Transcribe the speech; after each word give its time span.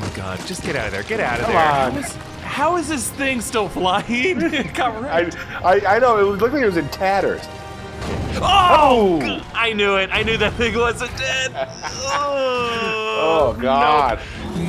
my 0.00 0.08
god, 0.16 0.38
just 0.46 0.62
get 0.62 0.76
out 0.76 0.86
of 0.86 0.92
there. 0.92 1.02
Get 1.02 1.20
out 1.20 1.40
of 1.40 1.46
Come 1.46 1.54
there. 1.54 1.62
on. 1.70 1.92
How 1.92 1.98
is, 1.98 2.14
how 2.42 2.76
is 2.76 2.88
this 2.88 3.10
thing 3.10 3.40
still 3.40 3.68
flying? 3.68 4.40
It 4.52 4.74
got 4.74 4.94
I, 5.04 5.20
wrecked. 5.22 5.36
I, 5.64 5.96
I 5.96 5.98
know, 5.98 6.18
it 6.18 6.22
looked 6.38 6.52
like 6.54 6.62
it 6.62 6.66
was 6.66 6.76
in 6.76 6.88
tatters. 6.88 7.42
Oh! 8.42 9.18
Oh! 9.22 9.46
I 9.54 9.72
knew 9.72 9.96
it. 9.96 10.10
I 10.12 10.22
knew 10.22 10.36
that 10.38 10.54
thing 10.54 10.76
wasn't 10.76 11.16
dead. 11.16 11.52
Oh, 12.12 13.52
Oh, 13.56 13.60
God. 13.60 14.20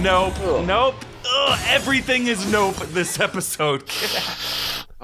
Nope. 0.02 0.33
Nope. 0.39 0.65
Nope. 0.65 0.96
Ugh, 1.34 1.60
everything 1.68 2.28
is 2.28 2.52
nope 2.52 2.76
this 2.88 3.20
episode. 3.20 3.84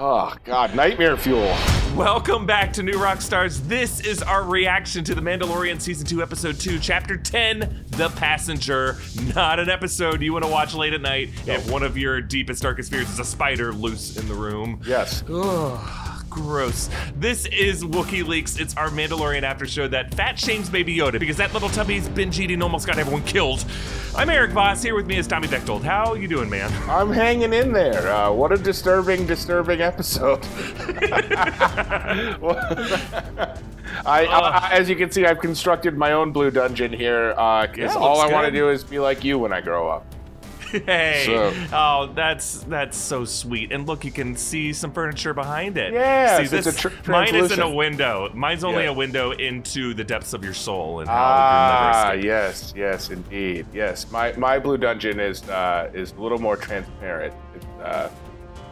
Oh, 0.00 0.32
God, 0.44 0.76
nightmare 0.76 1.16
fuel. 1.16 1.52
Welcome 1.96 2.46
back 2.46 2.72
to 2.74 2.82
New 2.84 2.92
Rockstars. 2.92 3.66
This 3.66 3.98
is 4.00 4.22
our 4.22 4.44
reaction 4.44 5.02
to 5.04 5.14
The 5.16 5.20
Mandalorian 5.20 5.80
Season 5.80 6.06
2, 6.06 6.22
Episode 6.22 6.60
2, 6.60 6.78
Chapter 6.78 7.16
10, 7.16 7.86
The 7.90 8.08
Passenger. 8.10 8.96
Not 9.34 9.58
an 9.58 9.68
episode 9.68 10.22
you 10.22 10.32
want 10.32 10.44
to 10.44 10.50
watch 10.50 10.74
late 10.74 10.92
at 10.92 11.00
night 11.00 11.30
if 11.46 11.68
one 11.68 11.82
of 11.82 11.98
your 11.98 12.20
deepest, 12.20 12.62
darkest 12.62 12.92
fears 12.92 13.10
is 13.10 13.18
a 13.18 13.24
spider 13.24 13.72
loose 13.72 14.16
in 14.16 14.28
the 14.28 14.34
room. 14.34 14.80
Yes. 14.86 15.24
Ugh, 15.28 15.80
gross. 16.28 16.88
This 17.16 17.46
is 17.46 17.84
Wookiee 17.84 18.26
Leaks. 18.26 18.58
It's 18.58 18.76
our 18.76 18.88
Mandalorian 18.88 19.42
after 19.42 19.66
show 19.66 19.88
that 19.88 20.14
fat 20.14 20.38
shames 20.38 20.68
Baby 20.68 20.96
Yoda 20.96 21.18
because 21.18 21.36
that 21.36 21.52
little 21.52 21.68
tummy's 21.68 22.08
binge 22.08 22.38
eating 22.40 22.62
almost 22.62 22.86
got 22.86 22.98
everyone 22.98 23.22
killed. 23.24 23.64
I'm 24.16 24.30
Eric 24.30 24.52
Voss. 24.52 24.82
Here 24.82 24.94
with 24.94 25.06
me 25.06 25.18
is 25.18 25.26
Tommy 25.26 25.48
Bechtold. 25.48 25.84
How 25.84 26.14
you 26.14 26.28
doing, 26.28 26.50
man? 26.50 26.72
I'm 26.88 27.10
hanging 27.10 27.52
in 27.52 27.72
there. 27.72 28.08
Uh, 28.12 28.32
what 28.32 28.52
a 28.52 28.56
disturbing, 28.56 29.26
disturbing 29.26 29.80
episode. 29.80 30.44
I, 34.06 34.26
I, 34.26 34.70
as 34.72 34.88
you 34.88 34.96
can 34.96 35.10
see, 35.10 35.26
I've 35.26 35.38
constructed 35.38 35.96
my 35.96 36.12
own 36.12 36.32
blue 36.32 36.50
dungeon 36.50 36.92
here 36.92 37.30
because 37.30 37.76
Yeah, 37.76 37.94
all 37.94 38.20
I 38.20 38.30
want 38.30 38.46
to 38.46 38.52
do 38.52 38.70
is 38.70 38.84
be 38.84 38.98
like 38.98 39.24
you 39.24 39.38
when 39.38 39.52
I 39.52 39.60
grow 39.60 39.88
up. 39.88 40.07
Hey. 40.86 41.22
So- 41.26 41.52
Oh, 41.72 42.12
that's 42.14 42.60
that's 42.64 42.96
so 42.96 43.24
sweet. 43.24 43.72
And 43.72 43.86
look, 43.86 44.04
you 44.04 44.12
can 44.12 44.36
see 44.36 44.72
some 44.72 44.92
furniture 44.92 45.34
behind 45.34 45.76
it. 45.78 45.92
Yeah, 45.92 46.42
see, 46.46 46.56
it's 46.56 46.66
a 46.66 46.72
tr- 46.72 46.88
mine 47.10 47.34
isn't 47.34 47.58
a 47.60 47.68
window. 47.68 48.30
Mine's 48.34 48.64
only 48.64 48.86
a 48.86 48.92
window 48.92 49.32
into 49.32 49.94
the 49.94 50.04
depths 50.04 50.32
of 50.34 50.44
your 50.44 50.54
soul 50.54 51.00
and 51.00 51.08
how 51.08 51.14
Ah, 51.16 52.12
you'll 52.12 52.22
never 52.24 52.48
escape. 52.50 52.64
yes, 52.64 52.72
yes, 52.76 53.10
indeed, 53.10 53.66
yes. 53.72 54.10
My 54.10 54.32
my 54.36 54.58
blue 54.58 54.76
dungeon 54.78 55.20
is 55.20 55.48
uh, 55.48 55.90
is 55.94 56.12
a 56.12 56.20
little 56.20 56.38
more 56.38 56.56
transparent. 56.56 57.34
It, 57.54 57.64
uh, 57.84 58.08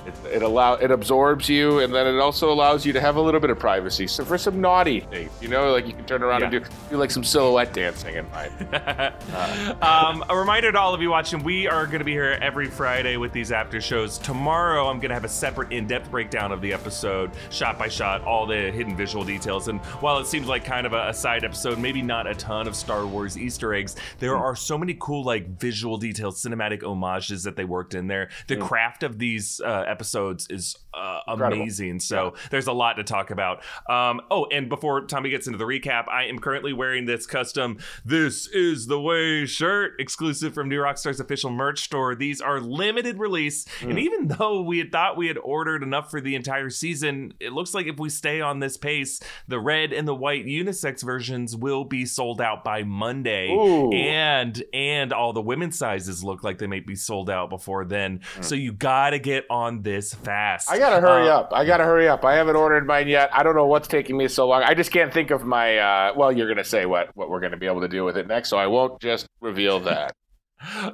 it, 0.06 0.36
it 0.36 0.42
allow 0.42 0.74
it 0.74 0.90
absorbs 0.90 1.48
you, 1.48 1.80
and 1.80 1.94
then 1.94 2.06
it 2.06 2.18
also 2.18 2.52
allows 2.52 2.86
you 2.86 2.92
to 2.92 3.00
have 3.00 3.16
a 3.16 3.20
little 3.20 3.40
bit 3.40 3.50
of 3.50 3.58
privacy. 3.58 4.06
So 4.06 4.24
for 4.24 4.38
some 4.38 4.60
naughty 4.60 5.00
things, 5.00 5.30
you 5.40 5.48
know, 5.48 5.72
like 5.72 5.86
you 5.86 5.92
can 5.92 6.04
turn 6.04 6.22
around 6.22 6.42
and 6.42 6.52
do 6.52 6.60
do 6.90 6.96
like 6.96 7.10
some 7.10 7.24
silhouette 7.24 7.72
dancing 7.72 8.16
in 8.16 8.30
mine. 8.30 8.52
um, 9.82 10.24
a 10.28 10.36
reminder 10.36 10.72
to 10.72 10.78
all 10.78 10.94
of 10.94 11.02
you 11.02 11.10
watching, 11.10 11.42
we 11.42 11.66
are 11.66 11.86
going 11.86 11.98
to 11.98 12.04
be 12.04 12.12
here 12.12 12.38
every 12.40 12.68
Friday 12.68 13.16
with 13.16 13.32
these 13.32 13.52
after 13.52 13.80
shows. 13.80 14.18
Tomorrow, 14.18 14.86
I'm 14.88 14.98
going 14.98 15.08
to 15.08 15.14
have 15.14 15.24
a 15.24 15.28
separate 15.28 15.72
in-depth 15.72 16.10
breakdown 16.10 16.52
of 16.52 16.60
the 16.60 16.72
episode, 16.72 17.30
shot 17.50 17.78
by 17.78 17.88
shot, 17.88 18.22
all 18.22 18.46
the 18.46 18.70
hidden 18.70 18.96
visual 18.96 19.24
details. 19.24 19.68
And 19.68 19.80
while 20.00 20.18
it 20.18 20.26
seems 20.26 20.46
like 20.46 20.64
kind 20.64 20.86
of 20.86 20.92
a, 20.92 21.08
a 21.08 21.14
side 21.14 21.44
episode, 21.44 21.78
maybe 21.78 22.02
not 22.02 22.26
a 22.26 22.34
ton 22.34 22.66
of 22.66 22.76
Star 22.76 23.06
Wars 23.06 23.36
Easter 23.36 23.74
eggs, 23.74 23.96
there 24.18 24.36
are 24.36 24.54
so 24.54 24.78
many 24.78 24.96
cool 24.98 25.24
like 25.24 25.48
visual 25.58 25.96
details, 25.96 26.42
cinematic 26.42 26.82
homages 26.82 27.42
that 27.44 27.56
they 27.56 27.64
worked 27.64 27.94
in 27.94 28.06
there. 28.06 28.28
The 28.46 28.56
craft 28.56 29.02
of 29.02 29.18
these 29.18 29.60
uh, 29.60 29.84
episodes 29.96 30.46
is 30.50 30.76
uh, 30.92 31.20
amazing. 31.26 32.00
So 32.00 32.34
there's 32.50 32.66
a 32.66 32.72
lot 32.72 32.94
to 32.94 33.04
talk 33.04 33.30
about. 33.30 33.62
Um, 33.88 34.20
oh, 34.30 34.46
and 34.52 34.68
before 34.68 35.00
Tommy 35.06 35.30
gets 35.30 35.46
into 35.46 35.58
the 35.58 35.64
recap, 35.64 36.06
I 36.08 36.24
am 36.24 36.38
currently 36.38 36.74
wearing 36.74 37.06
this 37.06 37.26
custom 37.26 37.78
"This 38.04 38.46
Is 38.48 38.86
the 38.86 39.00
Way" 39.00 39.46
shirt, 39.46 39.94
exclusive 39.98 40.52
from 40.52 40.68
New 40.68 40.80
Rockstar's 40.80 41.18
official 41.18 41.50
merch 41.50 41.80
store. 41.80 42.14
These 42.14 42.42
are 42.42 42.60
limited 42.60 43.18
release, 43.18 43.64
and 43.80 43.98
even 43.98 44.28
though 44.28 44.60
we 44.60 44.78
had 44.78 44.92
thought 44.92 45.16
we 45.16 45.28
had 45.28 45.38
ordered 45.38 45.82
enough 45.82 46.10
for 46.10 46.20
the 46.20 46.34
entire 46.34 46.68
season, 46.68 47.32
it 47.40 47.52
looks 47.52 47.72
like 47.72 47.86
if 47.86 47.98
we 47.98 48.10
stay 48.10 48.42
on 48.42 48.60
this 48.60 48.76
pace, 48.76 49.20
the 49.48 49.58
red 49.58 49.94
and 49.94 50.06
the 50.06 50.14
white 50.14 50.44
unisex 50.44 51.02
versions 51.02 51.56
will 51.56 51.84
be 51.84 52.04
sold 52.04 52.42
out 52.42 52.64
by 52.64 52.82
Monday, 52.82 53.50
Ooh. 53.50 53.92
and 53.92 54.62
and 54.74 55.14
all 55.14 55.32
the 55.32 55.40
women's 55.40 55.78
sizes 55.78 56.22
look 56.22 56.44
like 56.44 56.58
they 56.58 56.66
might 56.66 56.86
be 56.86 56.96
sold 56.96 57.30
out 57.30 57.48
before 57.48 57.86
then. 57.86 58.20
So 58.42 58.54
you 58.54 58.72
gotta 58.72 59.18
get 59.18 59.44
on 59.48 59.82
this 59.86 60.12
fast. 60.12 60.68
I 60.68 60.78
gotta 60.80 61.00
hurry 61.00 61.28
Uh, 61.28 61.38
up. 61.38 61.52
I 61.54 61.64
gotta 61.64 61.84
hurry 61.84 62.08
up. 62.08 62.24
I 62.24 62.34
haven't 62.34 62.56
ordered 62.56 62.86
mine 62.88 63.06
yet. 63.06 63.30
I 63.32 63.44
don't 63.44 63.54
know 63.54 63.66
what's 63.66 63.86
taking 63.86 64.16
me 64.16 64.26
so 64.26 64.48
long. 64.48 64.62
I 64.64 64.74
just 64.74 64.90
can't 64.90 65.12
think 65.14 65.30
of 65.30 65.44
my. 65.44 65.78
Uh, 65.78 66.12
well, 66.16 66.32
you're 66.32 66.48
gonna 66.48 66.64
say 66.64 66.86
what 66.86 67.10
what 67.14 67.30
we're 67.30 67.40
gonna 67.40 67.56
be 67.56 67.66
able 67.66 67.82
to 67.82 67.88
do 67.88 68.04
with 68.04 68.16
it 68.16 68.26
next, 68.26 68.48
so 68.48 68.58
I 68.58 68.66
won't 68.66 69.00
just 69.00 69.28
reveal 69.40 69.78
that. 69.80 70.12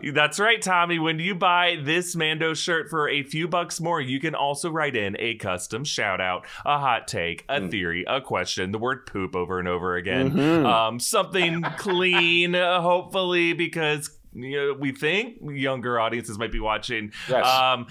That's 0.12 0.40
right, 0.40 0.60
Tommy. 0.60 0.98
When 0.98 1.20
you 1.20 1.34
buy 1.36 1.76
this 1.82 2.16
Mando 2.16 2.52
shirt 2.52 2.90
for 2.90 3.08
a 3.08 3.22
few 3.22 3.46
bucks 3.48 3.80
more, 3.80 4.00
you 4.00 4.18
can 4.20 4.34
also 4.34 4.68
write 4.70 4.96
in 4.96 5.16
a 5.20 5.36
custom 5.36 5.84
shout 5.84 6.20
out, 6.20 6.44
a 6.66 6.78
hot 6.78 7.06
take, 7.08 7.44
a 7.48 7.66
theory, 7.68 8.04
a 8.08 8.20
question, 8.20 8.72
the 8.72 8.78
word 8.78 9.06
poop 9.06 9.36
over 9.36 9.58
and 9.60 9.68
over 9.68 9.94
again. 9.96 10.32
Mhm. 10.32 10.66
Um, 10.66 10.98
something 11.00 11.62
clean, 11.78 12.54
hopefully, 12.54 13.52
because. 13.54 14.10
You 14.34 14.56
know, 14.56 14.72
we 14.74 14.92
think 14.92 15.38
younger 15.42 16.00
audiences 16.00 16.38
might 16.38 16.52
be 16.52 16.60
watching. 16.60 17.12
Yes. 17.28 17.46
Um, 17.46 17.86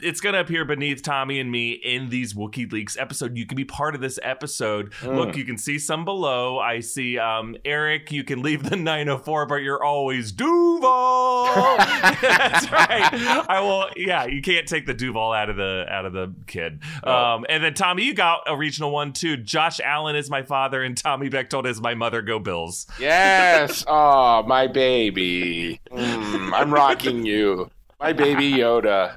it's 0.00 0.20
going 0.20 0.34
to 0.34 0.40
appear 0.40 0.64
beneath 0.64 1.02
Tommy 1.02 1.40
and 1.40 1.50
me 1.50 1.72
in 1.72 2.10
these 2.10 2.34
Wookiee 2.34 2.70
Leaks 2.72 2.96
episode. 2.96 3.36
You 3.36 3.46
can 3.46 3.56
be 3.56 3.64
part 3.64 3.94
of 3.94 4.00
this 4.00 4.18
episode. 4.22 4.92
Mm. 5.00 5.16
Look, 5.16 5.36
you 5.36 5.44
can 5.44 5.58
see 5.58 5.78
some 5.78 6.04
below. 6.04 6.58
I 6.58 6.80
see 6.80 7.18
um, 7.18 7.56
Eric. 7.64 8.12
You 8.12 8.24
can 8.24 8.42
leave 8.42 8.68
the 8.68 8.76
904, 8.84 9.46
but 9.46 9.56
you're 9.56 9.82
always 9.82 10.32
Duval. 10.32 11.44
That's 12.20 12.70
right. 12.70 13.10
I 13.48 13.60
will. 13.60 13.88
Yeah, 13.96 14.26
you 14.26 14.42
can't 14.42 14.66
take 14.66 14.86
the 14.86 14.94
Duval 14.94 15.32
out 15.32 15.50
of 15.50 15.56
the 15.56 15.86
out 15.88 16.06
of 16.06 16.12
the 16.12 16.34
kid. 16.46 16.80
Oh. 17.02 17.14
Um, 17.14 17.46
and 17.48 17.62
then 17.62 17.74
Tommy, 17.74 18.04
you 18.04 18.14
got 18.14 18.42
a 18.46 18.56
regional 18.56 18.90
one 18.90 19.12
too. 19.12 19.36
Josh 19.36 19.80
Allen 19.80 20.16
is 20.16 20.30
my 20.30 20.42
father, 20.42 20.82
and 20.82 20.96
Tommy 20.96 21.28
Bechtold 21.28 21.66
is 21.66 21.80
my 21.80 21.94
mother. 21.94 22.22
Go 22.22 22.38
Bills. 22.38 22.86
Yes. 22.98 23.84
Oh, 23.96 24.42
my 24.42 24.66
baby. 24.66 25.80
Mm, 25.90 26.52
I'm 26.52 26.72
rocking 26.72 27.24
you. 27.24 27.70
My 28.00 28.12
baby 28.12 28.52
Yoda. 28.52 29.16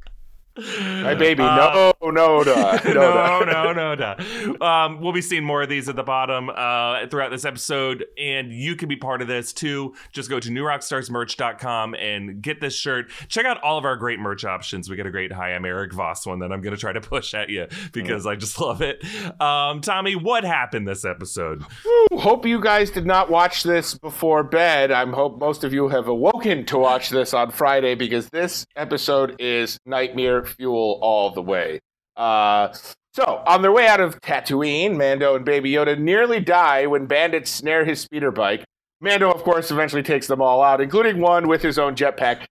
My 0.58 1.16
baby. 1.16 1.44
Uh, 1.44 1.94
no, 2.02 2.10
no, 2.12 2.44
da, 2.44 2.80
no, 2.86 3.44
no, 3.44 3.74
no, 3.74 3.96
no. 3.96 4.66
Um, 4.66 5.02
we'll 5.02 5.14
be 5.14 5.22
seeing 5.22 5.44
more 5.44 5.62
of 5.62 5.70
these 5.70 5.88
at 5.88 5.96
the 5.96 6.04
bottom 6.04 6.50
uh, 6.50 7.08
throughout 7.08 7.32
this 7.32 7.46
episode, 7.46 8.06
and 8.18 8.52
you 8.52 8.76
can 8.76 8.90
be 8.90 8.96
part 8.96 9.22
of 9.22 9.28
this 9.28 9.54
too. 9.54 9.94
Just 10.12 10.30
go 10.30 10.40
to 10.40 10.50
newrockstarsmerch.com 10.50 11.96
and 11.96 12.42
get 12.42 12.60
this 12.62 12.76
shirt. 12.76 13.10
Check 13.28 13.46
out 13.46 13.62
all 13.62 13.78
of 13.78 13.86
our 13.86 13.96
great 13.96 14.20
merch 14.20 14.46
options. 14.46 14.90
We 14.90 14.96
got 14.96 15.06
a 15.06 15.12
great 15.12 15.32
Hi, 15.32 15.54
I'm 15.54 15.66
Eric 15.66 15.94
Voss 15.94 16.26
one 16.26 16.40
that 16.40 16.52
I'm 16.52 16.62
going 16.62 16.74
to 16.76 16.80
try 16.80 16.94
to 16.94 17.02
push 17.02 17.34
at 17.34 17.50
you 17.50 17.68
because 17.92 18.26
I 18.26 18.36
just 18.36 18.60
love 18.62 18.82
it. 18.82 19.04
Um, 19.40 19.82
Tommy, 19.82 20.16
what 20.16 20.44
happened 20.44 20.88
this 20.88 21.06
episode? 21.06 21.64
Woo, 21.86 22.18
Hope 22.18 22.46
you 22.46 22.60
guys 22.60 22.90
did 22.90 23.06
not 23.06 23.30
watch 23.30 23.64
this 23.64 23.96
before 23.96 24.44
bed. 24.44 24.92
I 24.92 25.06
hope 25.06 25.40
most 25.40 25.64
of 25.64 25.74
you 25.74 25.88
have 25.90 26.08
awoken 26.08 26.66
to 26.66 26.78
watch 26.78 27.10
this 27.10 27.34
on 27.34 27.52
Friday 27.52 27.96
because 27.96 28.30
this 28.30 28.66
episode 28.76 29.36
is 29.40 29.80
nightmare 29.86 30.47
fuel 30.48 31.00
all 31.02 31.32
the 31.32 31.42
way. 31.42 31.80
Uh, 32.16 32.74
so, 33.14 33.44
on 33.48 33.62
their 33.62 33.72
way 33.72 33.88
out 33.88 34.00
of 34.00 34.20
Tatooine, 34.22 34.96
Mando 34.96 35.36
and 35.36 35.44
Baby 35.44 35.72
Yoda 35.72 35.98
nearly 35.98 36.40
die 36.40 36.86
when 36.86 37.06
bandits 37.06 37.52
snare 37.52 37.84
his 37.86 38.00
speeder 38.00 38.32
bike. 38.32 38.64
Mando, 39.02 39.32
of 39.32 39.44
course, 39.44 39.70
eventually 39.72 40.04
takes 40.04 40.28
them 40.28 40.42
all 40.42 40.64
out, 40.64 40.82
including 40.82 41.20
one 41.20 41.48
with 41.48 41.62
his 41.62 41.78
own 41.78 41.96
jetpack. 41.96 42.46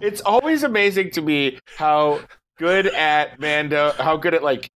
It's 0.00 0.20
always 0.22 0.64
amazing 0.64 1.12
to 1.12 1.22
me 1.22 1.60
how 1.76 2.20
good 2.58 2.86
at 2.88 3.38
Mando, 3.38 3.92
how 3.92 4.16
good 4.16 4.34
at 4.34 4.42
like 4.42 4.68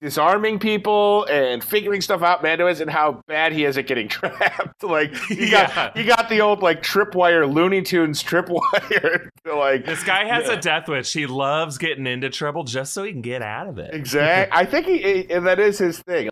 disarming 0.00 0.58
people 0.58 1.24
and 1.24 1.62
figuring 1.62 2.00
stuff 2.00 2.22
out 2.22 2.42
Mando 2.42 2.66
is, 2.68 2.80
and 2.80 2.90
how 2.90 3.20
bad 3.26 3.52
he 3.52 3.64
is 3.64 3.76
at 3.78 3.86
getting 3.86 4.08
trapped. 4.08 4.82
like 4.82 5.14
he 5.26 5.50
got 5.50 5.68
Yeah. 5.74 5.90
he 5.94 6.04
got 6.04 6.28
the 6.28 6.40
old 6.40 6.62
like 6.62 6.82
tripwire 6.82 7.52
Looney 7.52 7.82
Tunes 7.82 8.22
tripwire. 8.22 9.28
like 9.52 9.84
This 9.86 10.04
guy 10.04 10.24
has 10.26 10.46
Yeah. 10.46 10.52
a 10.54 10.60
death 10.60 10.88
wish. 10.88 11.12
He 11.12 11.26
loves 11.26 11.78
getting 11.78 12.06
into 12.06 12.30
trouble 12.30 12.64
just 12.64 12.92
so 12.92 13.02
he 13.04 13.12
can 13.12 13.22
get 13.22 13.42
out 13.42 13.66
of 13.68 13.78
it. 13.78 13.92
Exactly. 13.94 14.56
I 14.56 14.64
think 14.64 14.86
he, 14.86 15.30
and 15.30 15.46
that 15.46 15.58
is 15.58 15.78
his 15.78 15.98
thing. 16.00 16.30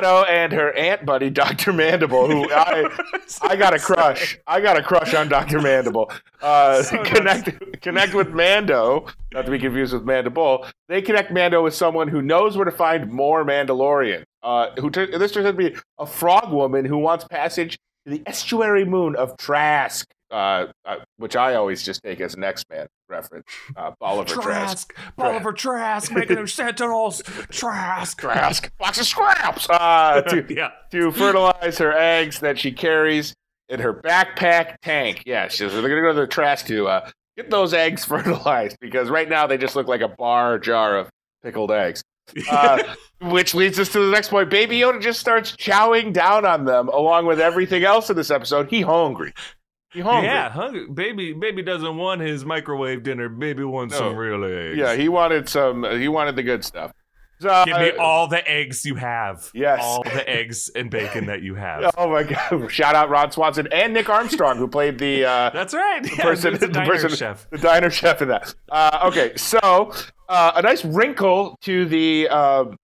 Motto 0.00 0.24
and 0.30 0.52
her 0.52 0.72
ant 0.72 1.04
buddy, 1.04 1.30
Dr. 1.30 1.72
Mandible, 1.72 2.26
who 2.28 2.50
I 2.52 2.88
I 3.42 3.56
got 3.56 3.74
a 3.74 3.78
crush. 3.78 4.38
I 4.46 4.60
got 4.60 4.78
a 4.78 4.82
crush 4.82 5.14
on 5.14 5.28
Dr. 5.28 5.60
Mandible. 5.60 6.10
Uh, 6.40 6.82
So 6.90 7.02
connect 7.04 7.80
connect 7.82 8.14
with 8.14 8.30
Mando, 8.30 9.06
not 9.32 9.44
to 9.44 9.50
be 9.50 9.58
confused 9.58 9.92
with 9.92 10.04
Mandible. 10.04 10.66
They 10.88 11.02
connect 11.02 11.30
Mando 11.30 11.62
with 11.62 11.74
someone 11.74 12.08
who 12.08 12.22
knows 12.22 12.56
where 12.56 12.64
to 12.64 12.70
find 12.72 13.10
more 13.10 13.44
Mandalorian. 13.44 14.24
Uh, 14.42 14.70
who 14.80 14.90
tur- 14.90 15.18
this 15.18 15.32
turns 15.32 15.46
out 15.46 15.52
to 15.52 15.56
be 15.56 15.76
a 15.98 16.06
frog 16.06 16.50
woman 16.52 16.84
who 16.84 16.98
wants 16.98 17.24
passage 17.24 17.78
to 18.06 18.10
the 18.12 18.22
estuary 18.26 18.84
moon 18.84 19.14
of 19.16 19.36
Trask. 19.36 20.06
Uh, 20.30 20.66
uh, 20.84 20.96
which 21.16 21.36
I 21.36 21.54
always 21.54 21.82
just 21.82 22.02
take 22.02 22.20
as 22.20 22.34
an 22.34 22.44
X 22.44 22.64
Men 22.70 22.86
reference. 23.08 23.46
Uh, 23.76 23.92
Bolivar 23.98 24.34
Trask. 24.34 24.92
Trask, 24.94 25.16
Bolivar 25.16 25.52
Trask, 25.52 26.12
making 26.14 26.36
them 26.36 26.46
sentinels. 26.46 27.22
Trask, 27.50 28.18
Trask, 28.18 28.70
box 28.78 29.00
of 29.00 29.06
scraps. 29.06 29.68
Uh, 29.68 30.22
to, 30.22 30.46
yeah. 30.54 30.70
to 30.90 31.10
fertilize 31.10 31.78
her 31.78 31.92
eggs 31.92 32.40
that 32.40 32.58
she 32.58 32.72
carries 32.72 33.34
in 33.68 33.80
her 33.80 33.94
backpack 33.94 34.76
tank. 34.82 35.22
Yeah, 35.26 35.48
she's 35.48 35.72
they're 35.72 35.82
gonna 35.82 36.00
go 36.00 36.12
to 36.12 36.20
the 36.20 36.26
trash 36.26 36.64
to 36.64 36.88
uh, 36.88 37.10
get 37.36 37.50
those 37.50 37.72
eggs 37.72 38.04
fertilized 38.06 38.76
because 38.80 39.08
right 39.08 39.28
now 39.28 39.46
they 39.46 39.56
just 39.58 39.76
look 39.76 39.88
like 39.88 40.00
a 40.00 40.08
bar 40.08 40.58
jar 40.58 40.98
of 40.98 41.08
pickled 41.42 41.70
eggs. 41.70 42.02
Uh, 42.48 42.80
which 43.22 43.56
leads 43.56 43.76
us 43.80 43.88
to 43.88 43.98
the 43.98 44.10
next 44.12 44.28
point. 44.28 44.48
Baby 44.48 44.78
Yoda 44.78 45.00
just 45.00 45.18
starts 45.18 45.50
chowing 45.52 46.12
down 46.12 46.44
on 46.44 46.64
them 46.64 46.88
along 46.88 47.26
with 47.26 47.40
everything 47.40 47.82
else 47.82 48.08
in 48.08 48.14
this 48.14 48.30
episode. 48.30 48.70
He 48.70 48.82
hungry. 48.82 49.32
He 49.92 50.00
hungry. 50.00 50.28
Yeah, 50.28 50.50
hungry. 50.50 50.86
baby. 50.88 51.32
Baby 51.32 51.62
doesn't 51.62 51.96
want 51.96 52.20
his 52.20 52.44
microwave 52.44 53.02
dinner. 53.02 53.28
Baby 53.28 53.64
wants 53.64 53.92
No. 53.94 53.98
some 54.10 54.16
real 54.16 54.44
eggs. 54.44 54.76
Yeah, 54.78 54.94
he 54.94 55.08
wanted 55.08 55.48
some. 55.48 55.84
He 55.98 56.08
wanted 56.08 56.36
the 56.36 56.42
good 56.42 56.64
stuff. 56.64 56.92
So, 57.40 57.64
Give 57.64 57.78
me 57.78 57.90
uh, 57.92 58.02
all 58.02 58.28
the 58.28 58.46
eggs 58.48 58.84
you 58.84 58.96
have. 58.96 59.50
Yes. 59.54 59.80
All 59.82 60.02
the 60.02 60.28
eggs 60.28 60.68
and 60.76 60.90
bacon 60.90 61.24
that 61.26 61.40
you 61.42 61.54
have. 61.54 61.90
Oh 61.98 62.10
my 62.10 62.22
god! 62.22 62.70
Shout 62.70 62.94
out 62.94 63.08
Ron 63.08 63.30
Swanson 63.32 63.66
and 63.72 63.94
Nick 63.94 64.10
Armstrong 64.10 64.58
who 64.58 64.68
played 64.68 64.98
the 64.98 65.24
uh, 65.24 65.50
That's 65.54 65.72
right. 65.74 66.02
The 66.02 66.10
person, 66.10 66.52
the 66.52 66.58
the 66.66 66.68
diner 66.68 66.86
person, 66.92 67.10
chef. 67.10 67.48
the 67.50 67.56
diner 67.58 67.88
chef 67.90 68.20
in 68.22 68.28
that. 68.28 68.54
Uh, 68.70 69.00
okay, 69.06 69.34
so 69.36 69.90
uh, 70.28 70.52
a 70.54 70.60
nice 70.62 70.84
wrinkle 70.84 71.56
to 71.62 71.86
the 71.86 72.28
um 72.28 72.76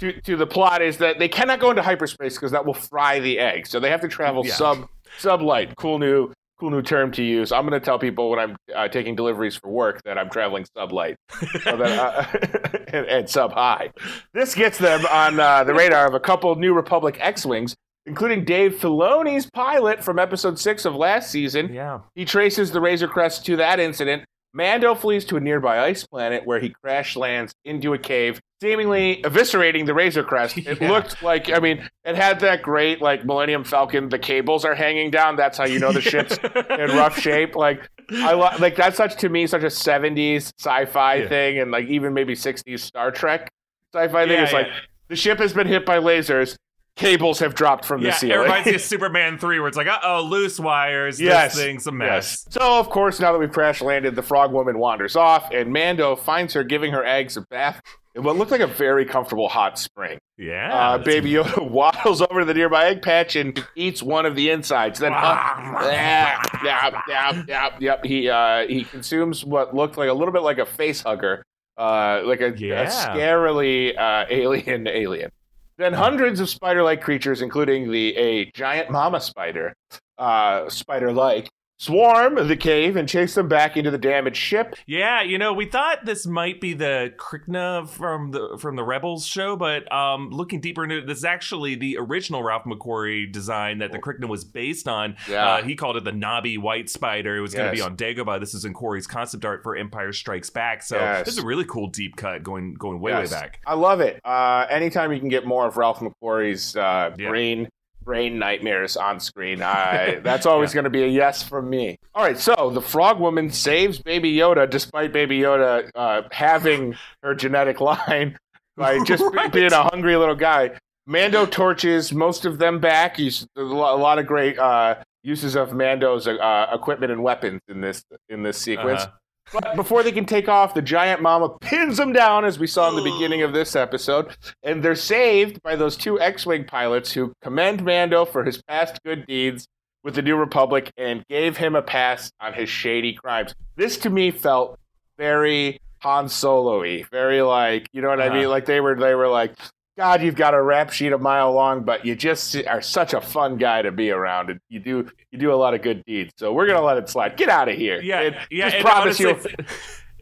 to 0.00 0.20
to 0.22 0.36
the 0.36 0.46
plot 0.46 0.82
is 0.82 0.98
that 0.98 1.18
they 1.20 1.28
cannot 1.28 1.60
go 1.60 1.70
into 1.70 1.82
hyperspace 1.82 2.34
because 2.34 2.50
that 2.52 2.66
will 2.66 2.74
fry 2.74 3.20
the 3.20 3.38
egg. 3.38 3.66
So 3.68 3.78
they 3.80 3.90
have 3.90 4.00
to 4.00 4.08
travel 4.08 4.44
Yeah. 4.44 4.54
sub 4.54 4.88
sublight. 5.18 5.74
Cool 5.76 5.98
new 5.98 6.32
cool 6.60 6.70
new 6.70 6.82
term 6.82 7.12
to 7.12 7.22
use. 7.22 7.52
I'm 7.52 7.66
going 7.68 7.78
to 7.80 7.84
tell 7.84 7.98
people 8.00 8.30
when 8.30 8.38
I'm 8.40 8.56
uh, 8.74 8.88
taking 8.88 9.14
deliveries 9.14 9.54
for 9.54 9.68
work 9.70 10.02
that 10.02 10.18
I'm 10.18 10.28
traveling 10.28 10.66
sublight 10.76 11.14
so 11.62 11.76
that, 11.76 11.80
uh, 11.80 12.78
and, 12.96 13.06
and 13.06 13.30
sub 13.30 13.52
high. 13.52 13.90
This 14.34 14.56
gets 14.56 14.76
them 14.78 15.06
on 15.06 15.38
uh, 15.38 15.62
the 15.62 15.72
radar 15.72 16.06
of 16.08 16.14
a 16.14 16.20
couple 16.20 16.54
New 16.56 16.74
Republic 16.74 17.16
X-wings. 17.20 17.74
Including 18.06 18.46
Dave 18.46 18.76
Filoni's 18.76 19.50
pilot 19.50 20.02
from 20.02 20.18
episode 20.18 20.58
six 20.58 20.86
of 20.86 20.94
last 20.96 21.30
season, 21.30 21.70
Yeah. 21.74 21.98
he 22.14 22.24
traces 22.24 22.70
the 22.72 22.80
Razor 22.80 23.06
Crest 23.06 23.44
to 23.44 23.56
that 23.56 23.78
incident. 23.78 24.24
Mando 24.58 24.96
flees 24.96 25.24
to 25.26 25.36
a 25.36 25.40
nearby 25.40 25.78
ice 25.78 26.04
planet 26.04 26.44
where 26.44 26.58
he 26.58 26.70
crash 26.70 27.14
lands 27.14 27.54
into 27.64 27.94
a 27.94 27.98
cave, 27.98 28.40
seemingly 28.60 29.22
eviscerating 29.22 29.86
the 29.86 29.94
Razor 29.94 30.24
Crest. 30.24 30.58
It 30.66 30.80
Yeah. 30.80 30.90
looked 30.90 31.22
like, 31.22 31.48
I 31.50 31.60
mean, 31.60 31.88
it 32.04 32.16
had 32.16 32.40
that 32.40 32.60
great, 32.62 33.00
like, 33.00 33.24
Millennium 33.24 33.62
Falcon, 33.62 34.08
the 34.08 34.18
cables 34.18 34.64
are 34.64 34.74
hanging 34.74 35.12
down. 35.12 35.36
That's 35.36 35.56
how 35.56 35.64
you 35.64 35.78
know 35.78 35.92
the 35.92 36.00
ship's 36.00 36.36
in 36.70 36.96
rough 36.96 37.16
shape. 37.18 37.54
Like, 37.54 37.88
I 38.12 38.32
lo- 38.32 38.50
like 38.58 38.74
that's 38.74 38.96
such 38.96 39.14
to 39.20 39.28
me 39.28 39.46
such 39.46 39.62
a 39.62 39.66
70s 39.66 40.52
sci-fi 40.58 41.14
Yeah. 41.14 41.28
thing 41.28 41.58
and 41.60 41.70
like 41.70 41.86
even 41.86 42.12
maybe 42.12 42.34
60s 42.34 42.80
Star 42.80 43.12
Trek 43.12 43.48
sci-fi 43.94 44.24
thing. 44.26 44.32
Yeah, 44.32 44.42
It's 44.42 44.52
like 44.52 44.66
the 45.08 45.14
ship 45.16 45.38
has 45.38 45.52
been 45.52 45.68
hit 45.68 45.86
by 45.86 45.98
lasers, 45.98 46.56
cables 46.98 47.38
have 47.38 47.54
dropped 47.54 47.84
from 47.86 48.00
the 48.02 48.08
Yeah, 48.08 48.14
it 48.14 48.18
ceiling. 48.18 48.38
reminds 48.40 48.66
me 48.66 48.74
of 48.74 48.80
Superman 48.82 49.38
3, 49.38 49.58
where 49.60 49.68
it's 49.68 49.76
like, 49.76 49.86
uh 49.86 49.98
oh, 50.04 50.22
loose 50.24 50.60
wires. 50.60 51.18
Yes. 51.20 51.54
This 51.54 51.62
thing's 51.64 51.86
a 51.86 51.92
mess. 51.92 52.44
Yes. 52.46 52.46
So, 52.50 52.60
of 52.60 52.90
course, 52.90 53.18
now 53.20 53.32
that 53.32 53.38
we've 53.38 53.50
crash 53.52 53.80
landed, 53.80 54.14
the 54.16 54.22
frog 54.22 54.52
woman 54.52 54.78
wanders 54.78 55.16
off, 55.16 55.50
and 55.52 55.72
Mando 55.72 56.14
finds 56.16 56.52
her 56.54 56.62
giving 56.64 56.92
her 56.92 57.04
eggs 57.04 57.36
a 57.38 57.40
bath 57.42 57.80
in 58.14 58.22
what 58.24 58.36
looked 58.36 58.50
like 58.50 58.60
a 58.60 58.66
very 58.66 59.04
comfortable 59.04 59.48
hot 59.48 59.78
spring. 59.78 60.18
Yeah. 60.36 60.74
uh, 60.74 60.98
Baby 60.98 61.32
Yoda 61.32 61.70
waddles 61.70 62.20
over 62.20 62.40
to 62.40 62.44
the 62.44 62.54
nearby 62.54 62.86
egg 62.88 63.02
patch 63.02 63.36
and 63.36 63.64
eats 63.76 64.02
one 64.02 64.26
of 64.26 64.34
the 64.36 64.50
insides. 64.50 64.98
Then, 64.98 65.12
yeah, 65.12 66.42
yeah, 66.64 67.00
yeah, 67.08 67.42
yeah, 67.48 67.76
yep. 67.78 68.04
He 68.04 68.28
uh, 68.28 68.66
he 68.66 68.84
consumes 68.84 69.44
what 69.44 69.74
looked 69.74 69.96
like 69.96 70.08
a 70.08 70.12
little 70.12 70.32
bit 70.32 70.42
like 70.42 70.58
a 70.58 70.66
face 70.66 71.02
hugger, 71.02 71.42
uh, 71.76 72.22
like 72.24 72.40
a, 72.40 72.52
Yeah. 72.56 72.82
a 72.82 72.86
scarily 72.86 73.96
uh, 73.96 74.26
alien 74.30 74.88
alien. 74.88 75.30
Then 75.78 75.92
hundreds 75.92 76.40
of 76.40 76.50
spider-like 76.50 77.00
creatures, 77.00 77.40
including 77.40 77.90
the 77.92 78.16
a 78.16 78.50
giant 78.50 78.90
mama 78.90 79.20
spider, 79.20 79.74
uh, 80.18 80.68
spider-like, 80.68 81.48
swarm 81.78 82.34
the 82.48 82.56
cave 82.56 82.96
and 82.96 83.08
chase 83.08 83.34
them 83.34 83.48
back 83.48 83.76
into 83.76 83.90
the 83.90 83.98
damaged 83.98 84.36
ship. 84.36 84.74
Yeah, 84.86 85.22
you 85.22 85.38
know, 85.38 85.52
we 85.52 85.66
thought 85.66 86.04
this 86.04 86.26
might 86.26 86.60
be 86.60 86.74
the 86.74 87.12
Krykna 87.16 87.88
from 87.88 88.32
the 88.32 88.58
from 88.60 88.76
the 88.76 88.84
Rebels 88.84 89.26
show, 89.26 89.56
but 89.56 89.90
um, 89.92 90.30
looking 90.30 90.60
deeper 90.60 90.84
into 90.84 90.98
it, 90.98 91.06
this 91.06 91.18
is 91.18 91.24
actually 91.24 91.76
the 91.76 91.96
original 91.98 92.42
Ralph 92.42 92.64
McQuarrie 92.64 93.30
design 93.30 93.78
that 93.78 93.92
the 93.92 93.98
Krykna 93.98 94.28
was 94.28 94.44
based 94.44 94.88
on. 94.88 95.16
Yeah. 95.28 95.46
Uh, 95.48 95.62
he 95.62 95.76
called 95.76 95.96
it 95.96 96.04
the 96.04 96.12
Knobby 96.12 96.58
White 96.58 96.90
Spider. 96.90 97.36
It 97.36 97.40
was 97.40 97.54
going 97.54 97.66
to 97.70 97.72
be 97.74 97.80
on 97.80 97.96
Dagobah. 97.96 98.40
This 98.40 98.54
is 98.54 98.64
in 98.64 98.74
Corey's 98.74 99.06
concept 99.06 99.44
art 99.44 99.62
for 99.62 99.76
Empire 99.76 100.12
Strikes 100.12 100.50
Back. 100.50 100.82
So 100.82 100.96
Yes. 100.98 101.24
this 101.26 101.36
is 101.38 101.42
a 101.42 101.46
really 101.46 101.64
cool 101.64 101.86
deep 101.88 102.16
cut 102.16 102.42
going 102.42 102.74
going 102.74 103.00
way 103.00 103.12
Yes. 103.12 103.30
way 103.30 103.38
back. 103.38 103.60
I 103.66 103.74
love 103.74 104.00
it. 104.00 104.20
Uh, 104.24 104.66
anytime 104.68 105.12
you 105.12 105.20
can 105.20 105.28
get 105.28 105.46
more 105.46 105.66
of 105.66 105.76
Ralph 105.76 106.00
McQuarrie's 106.00 106.76
uh, 106.76 107.14
Yeah. 107.18 107.28
brain 107.28 107.68
brain 108.08 108.38
nightmares 108.38 108.96
on 108.96 109.20
screen, 109.20 109.60
I, 109.62 110.14
that's 110.22 110.46
always 110.46 110.72
going 110.72 110.84
to 110.84 110.90
be 110.90 111.02
a 111.02 111.06
yes 111.06 111.42
from 111.42 111.68
me. 111.68 111.98
All 112.14 112.24
right, 112.24 112.38
so 112.38 112.70
the 112.72 112.80
frog 112.80 113.20
woman 113.20 113.50
saves 113.50 113.98
Baby 113.98 114.34
Yoda, 114.34 114.68
despite 114.68 115.12
Baby 115.12 115.40
Yoda 115.40 115.90
uh, 115.94 116.22
having 116.32 116.96
her 117.22 117.34
genetic 117.34 117.80
line 117.82 118.38
by 118.78 119.04
just 119.04 119.22
Right. 119.34 119.52
being 119.52 119.72
a 119.74 119.82
hungry 119.82 120.16
little 120.16 120.34
guy. 120.34 120.70
Mando 121.06 121.44
torches 121.44 122.12
most 122.14 122.46
of 122.46 122.58
them 122.58 122.80
back. 122.80 123.18
He's 123.18 123.46
there's 123.54 123.70
a 123.70 123.74
a 123.74 123.76
lot 124.00 124.18
of 124.18 124.26
great 124.26 124.58
uh, 124.58 124.96
uses 125.22 125.54
of 125.54 125.74
Mando's 125.74 126.26
uh, 126.26 126.66
equipment 126.72 127.12
and 127.12 127.22
weapons 127.22 127.60
in 127.68 127.82
this 127.82 128.02
in 128.30 128.42
this 128.42 128.56
sequence. 128.56 129.02
Uh-huh. 129.02 129.12
But 129.52 129.76
before 129.76 130.02
they 130.02 130.12
can 130.12 130.24
take 130.26 130.48
off, 130.48 130.74
the 130.74 130.82
giant 130.82 131.22
mama 131.22 131.48
pins 131.60 131.96
them 131.96 132.12
down, 132.12 132.44
as 132.44 132.58
we 132.58 132.66
saw 132.66 132.88
in 132.90 132.96
the 132.96 133.02
beginning 133.10 133.42
of 133.42 133.52
this 133.52 133.74
episode, 133.76 134.36
and 134.62 134.82
they're 134.82 134.94
saved 134.94 135.62
by 135.62 135.76
those 135.76 135.96
two 135.96 136.20
X-wing 136.20 136.64
pilots 136.64 137.12
who 137.12 137.32
commend 137.42 137.84
Mando 137.84 138.24
for 138.24 138.44
his 138.44 138.60
past 138.62 139.02
good 139.04 139.26
deeds 139.26 139.66
with 140.04 140.14
the 140.14 140.22
New 140.22 140.36
Republic 140.36 140.92
and 140.96 141.24
gave 141.28 141.56
him 141.56 141.74
a 141.74 141.82
pass 141.82 142.30
on 142.40 142.52
his 142.52 142.68
shady 142.68 143.12
crimes. 143.14 143.54
This 143.76 143.96
to 143.98 144.10
me 144.10 144.30
felt 144.30 144.78
very 145.16 145.80
Han 146.02 146.28
Solo-y, 146.28 147.04
very 147.10 147.42
like 147.42 147.88
you 147.92 148.00
know 148.02 148.08
what 148.08 148.20
I 148.20 148.28
Uh-huh. 148.28 148.36
mean? 148.36 148.48
Like 148.48 148.66
they 148.66 148.80
were 148.80 148.94
they 148.94 149.14
were 149.14 149.28
like. 149.28 149.54
God, 149.98 150.22
you've 150.22 150.36
got 150.36 150.54
a 150.54 150.62
rap 150.62 150.92
sheet 150.92 151.10
a 151.12 151.18
mile 151.18 151.52
long, 151.52 151.82
but 151.82 152.06
you 152.06 152.14
just 152.14 152.54
are 152.68 152.80
such 152.80 153.14
a 153.14 153.20
fun 153.20 153.56
guy 153.56 153.82
to 153.82 153.90
be 153.90 154.12
around, 154.12 154.48
and 154.48 154.60
you 154.68 154.78
do 154.78 155.10
you 155.32 155.38
do 155.40 155.52
a 155.52 155.56
lot 155.56 155.74
of 155.74 155.82
good 155.82 156.04
deeds. 156.04 156.32
So 156.36 156.52
we're 156.52 156.68
gonna 156.68 156.86
let 156.86 156.98
it 156.98 157.08
slide. 157.08 157.36
Get 157.36 157.48
out 157.48 157.68
of 157.68 157.76
here. 157.76 158.00
Yeah, 158.00 158.20
And 158.20 158.36
yeah. 158.48 158.70
Just 158.70 158.84
promise 158.84 159.18
you. 159.18 159.36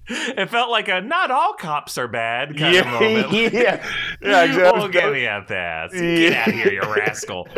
It 0.36 0.50
felt 0.50 0.70
like 0.70 0.88
a 0.88 1.00
not 1.00 1.30
all 1.30 1.54
cops 1.54 1.96
are 1.98 2.08
bad 2.08 2.56
kind 2.56 2.74
yeah, 2.74 2.80
of 2.80 2.86
moment. 2.86 3.32
yeah, 3.52 3.86
yeah, 4.22 4.44
exactly. 4.44 4.80
We'll 4.80 4.88
get 4.88 5.12
me 5.12 5.26
at 5.26 5.48
that. 5.48 5.90
Get 5.92 6.32
out 6.32 6.48
of 6.48 6.54
here, 6.54 6.72
you 6.72 6.80
rascal. 6.82 7.48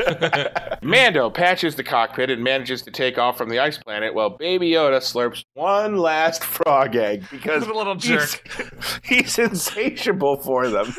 Mando 0.83 1.29
patches 1.31 1.75
the 1.75 1.83
cockpit 1.83 2.31
and 2.31 2.43
manages 2.43 2.83
to 2.83 2.91
take 2.91 3.19
off 3.19 3.37
from 3.37 3.49
the 3.49 3.59
ice 3.59 3.79
planet 3.79 4.15
while 4.15 4.31
Baby 4.31 4.71
Yoda 4.71 4.99
slurps 4.99 5.45
one 5.55 5.97
last 5.97 6.45
frog 6.45 6.95
egg 6.97 7.25
because 7.31 7.67
a 7.67 7.73
little 7.73 7.99
he's, 7.99 8.41
he's 9.03 9.39
insatiable 9.39 10.37
for 10.37 10.69
them. 10.69 10.95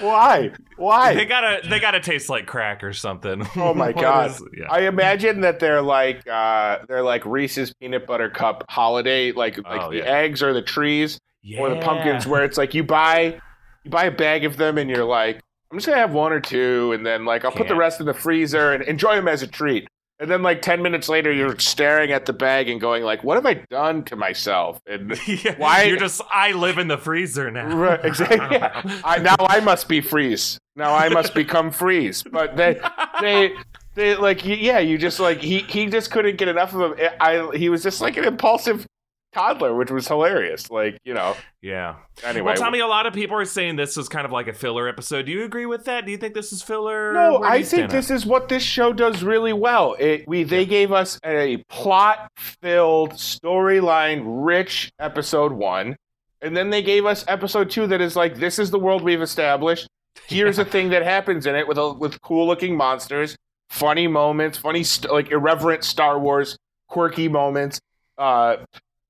Why? 0.00 0.52
Why? 0.76 1.14
They 1.14 1.26
gotta 1.26 1.66
they 1.68 1.80
gotta 1.80 2.00
taste 2.00 2.28
like 2.28 2.46
crack 2.46 2.82
or 2.84 2.92
something. 2.92 3.46
Oh 3.56 3.74
my 3.74 3.92
god! 3.92 4.30
is- 4.30 4.42
yeah. 4.56 4.66
I 4.70 4.82
imagine 4.82 5.40
that 5.42 5.60
they're 5.60 5.82
like 5.82 6.26
uh, 6.28 6.78
they're 6.88 7.02
like 7.02 7.24
Reese's 7.26 7.72
peanut 7.74 8.06
butter 8.06 8.30
cup 8.30 8.64
holiday, 8.68 9.32
like 9.32 9.58
like 9.58 9.82
Oh, 9.82 9.90
the 9.90 9.98
yeah. 9.98 10.19
Eggs 10.20 10.42
or 10.42 10.52
the 10.52 10.62
trees 10.62 11.18
or 11.58 11.70
the 11.70 11.76
pumpkins, 11.80 12.26
where 12.26 12.44
it's 12.44 12.58
like 12.58 12.74
you 12.74 12.84
buy 12.84 13.40
you 13.84 13.90
buy 13.90 14.04
a 14.04 14.10
bag 14.10 14.44
of 14.44 14.56
them 14.56 14.76
and 14.78 14.90
you're 14.90 15.04
like, 15.04 15.40
I'm 15.72 15.78
just 15.78 15.86
gonna 15.86 15.98
have 15.98 16.12
one 16.12 16.32
or 16.32 16.40
two, 16.40 16.92
and 16.92 17.04
then 17.06 17.24
like 17.24 17.44
I'll 17.44 17.52
put 17.52 17.68
the 17.68 17.74
rest 17.76 18.00
in 18.00 18.06
the 18.06 18.14
freezer 18.14 18.72
and 18.72 18.82
enjoy 18.84 19.14
them 19.16 19.28
as 19.28 19.42
a 19.42 19.46
treat. 19.46 19.88
And 20.18 20.30
then 20.30 20.42
like 20.42 20.60
ten 20.60 20.82
minutes 20.82 21.08
later, 21.08 21.32
you're 21.32 21.58
staring 21.58 22.12
at 22.12 22.26
the 22.26 22.34
bag 22.34 22.68
and 22.68 22.78
going 22.78 23.02
like, 23.04 23.24
"What 23.24 23.36
have 23.36 23.46
I 23.46 23.54
done 23.70 24.04
to 24.04 24.16
myself?" 24.16 24.78
And 24.86 25.18
Yeah, 25.26 25.54
Why- 25.56 25.84
You're 25.84 25.96
just 25.96 26.20
I 26.30 26.52
live 26.52 26.76
in 26.76 26.88
the 26.88 26.98
freezer 26.98 27.50
now. 27.50 27.74
Right, 27.74 28.04
exactly. 28.04 28.38
Yeah. 28.58 29.00
I, 29.02 29.16
now 29.18 29.36
I 29.38 29.60
must 29.60 29.88
be 29.88 30.02
freeze. 30.02 30.58
Now 30.76 30.94
I 30.94 31.08
must 31.08 31.32
become 31.34 31.70
freeze. 31.70 32.22
But 32.22 32.56
they, 32.56 32.78
they, 33.22 33.52
they 33.94 34.14
like, 34.16 34.44
yeah, 34.44 34.78
you 34.78 34.98
just 34.98 35.20
like 35.20 35.40
he, 35.40 35.60
he 35.60 35.86
just 35.86 36.10
couldn't 36.10 36.36
get 36.36 36.48
enough 36.48 36.74
of 36.74 36.98
him. 36.98 37.08
I, 37.18 37.50
he 37.56 37.70
was 37.70 37.82
just 37.82 38.02
like 38.02 38.16
an 38.18 38.24
impulsive 38.24 38.84
toddler, 39.32 39.74
which 39.74 39.90
was 39.90 40.08
hilarious. 40.08 40.70
Like, 40.70 40.98
you 41.04 41.14
know. 41.14 41.36
yeah. 41.62 41.96
Anyway, 42.24 42.46
Well, 42.46 42.56
Tommy, 42.56 42.80
a 42.80 42.86
lot 42.86 43.06
of 43.06 43.12
people 43.14 43.36
are 43.36 43.44
saying 43.44 43.76
this 43.76 43.96
is 43.96 44.08
kind 44.08 44.24
of 44.24 44.32
like 44.32 44.48
a 44.48 44.52
filler 44.52 44.88
episode. 44.88 45.26
Do 45.26 45.32
you 45.32 45.44
agree 45.44 45.66
with 45.66 45.84
that? 45.84 46.04
Do 46.04 46.10
you 46.10 46.18
think 46.18 46.34
this 46.34 46.52
is 46.52 46.62
filler? 46.62 47.12
No, 47.12 47.42
I 47.42 47.62
think 47.62 47.90
this 47.90 48.10
is 48.10 48.26
what 48.26 48.48
this 48.48 48.62
show 48.62 48.92
does 48.92 49.22
really 49.22 49.52
well. 49.52 49.94
It 49.98 50.26
we 50.26 50.42
they 50.44 50.66
gave 50.66 50.92
us 50.92 51.18
a 51.24 51.58
plot-filled, 51.68 53.12
storyline-rich 53.12 54.92
episode 54.98 55.52
one, 55.52 55.96
and 56.42 56.56
then 56.56 56.70
they 56.70 56.82
gave 56.82 57.06
us 57.06 57.24
episode 57.28 57.70
two 57.70 57.86
that 57.88 58.00
is 58.00 58.16
like 58.16 58.36
this 58.36 58.58
is 58.58 58.70
the 58.70 58.78
world 58.78 59.02
we've 59.02 59.22
established. 59.22 59.88
Here's 60.26 60.58
a 60.58 60.64
thing 60.74 60.90
that 60.90 61.02
happens 61.02 61.46
in 61.46 61.54
it 61.54 61.66
with 61.68 61.78
a, 61.78 61.92
with 61.92 62.20
cool-looking 62.22 62.76
monsters. 62.76 63.36
funny 63.68 64.06
moments, 64.08 64.58
funny 64.58 64.82
st- 64.82 65.12
like 65.12 65.30
irreverent 65.30 65.84
Star 65.84 66.18
Wars 66.18 66.56
quirky 66.88 67.28
moments, 67.28 67.78
uh, 68.18 68.56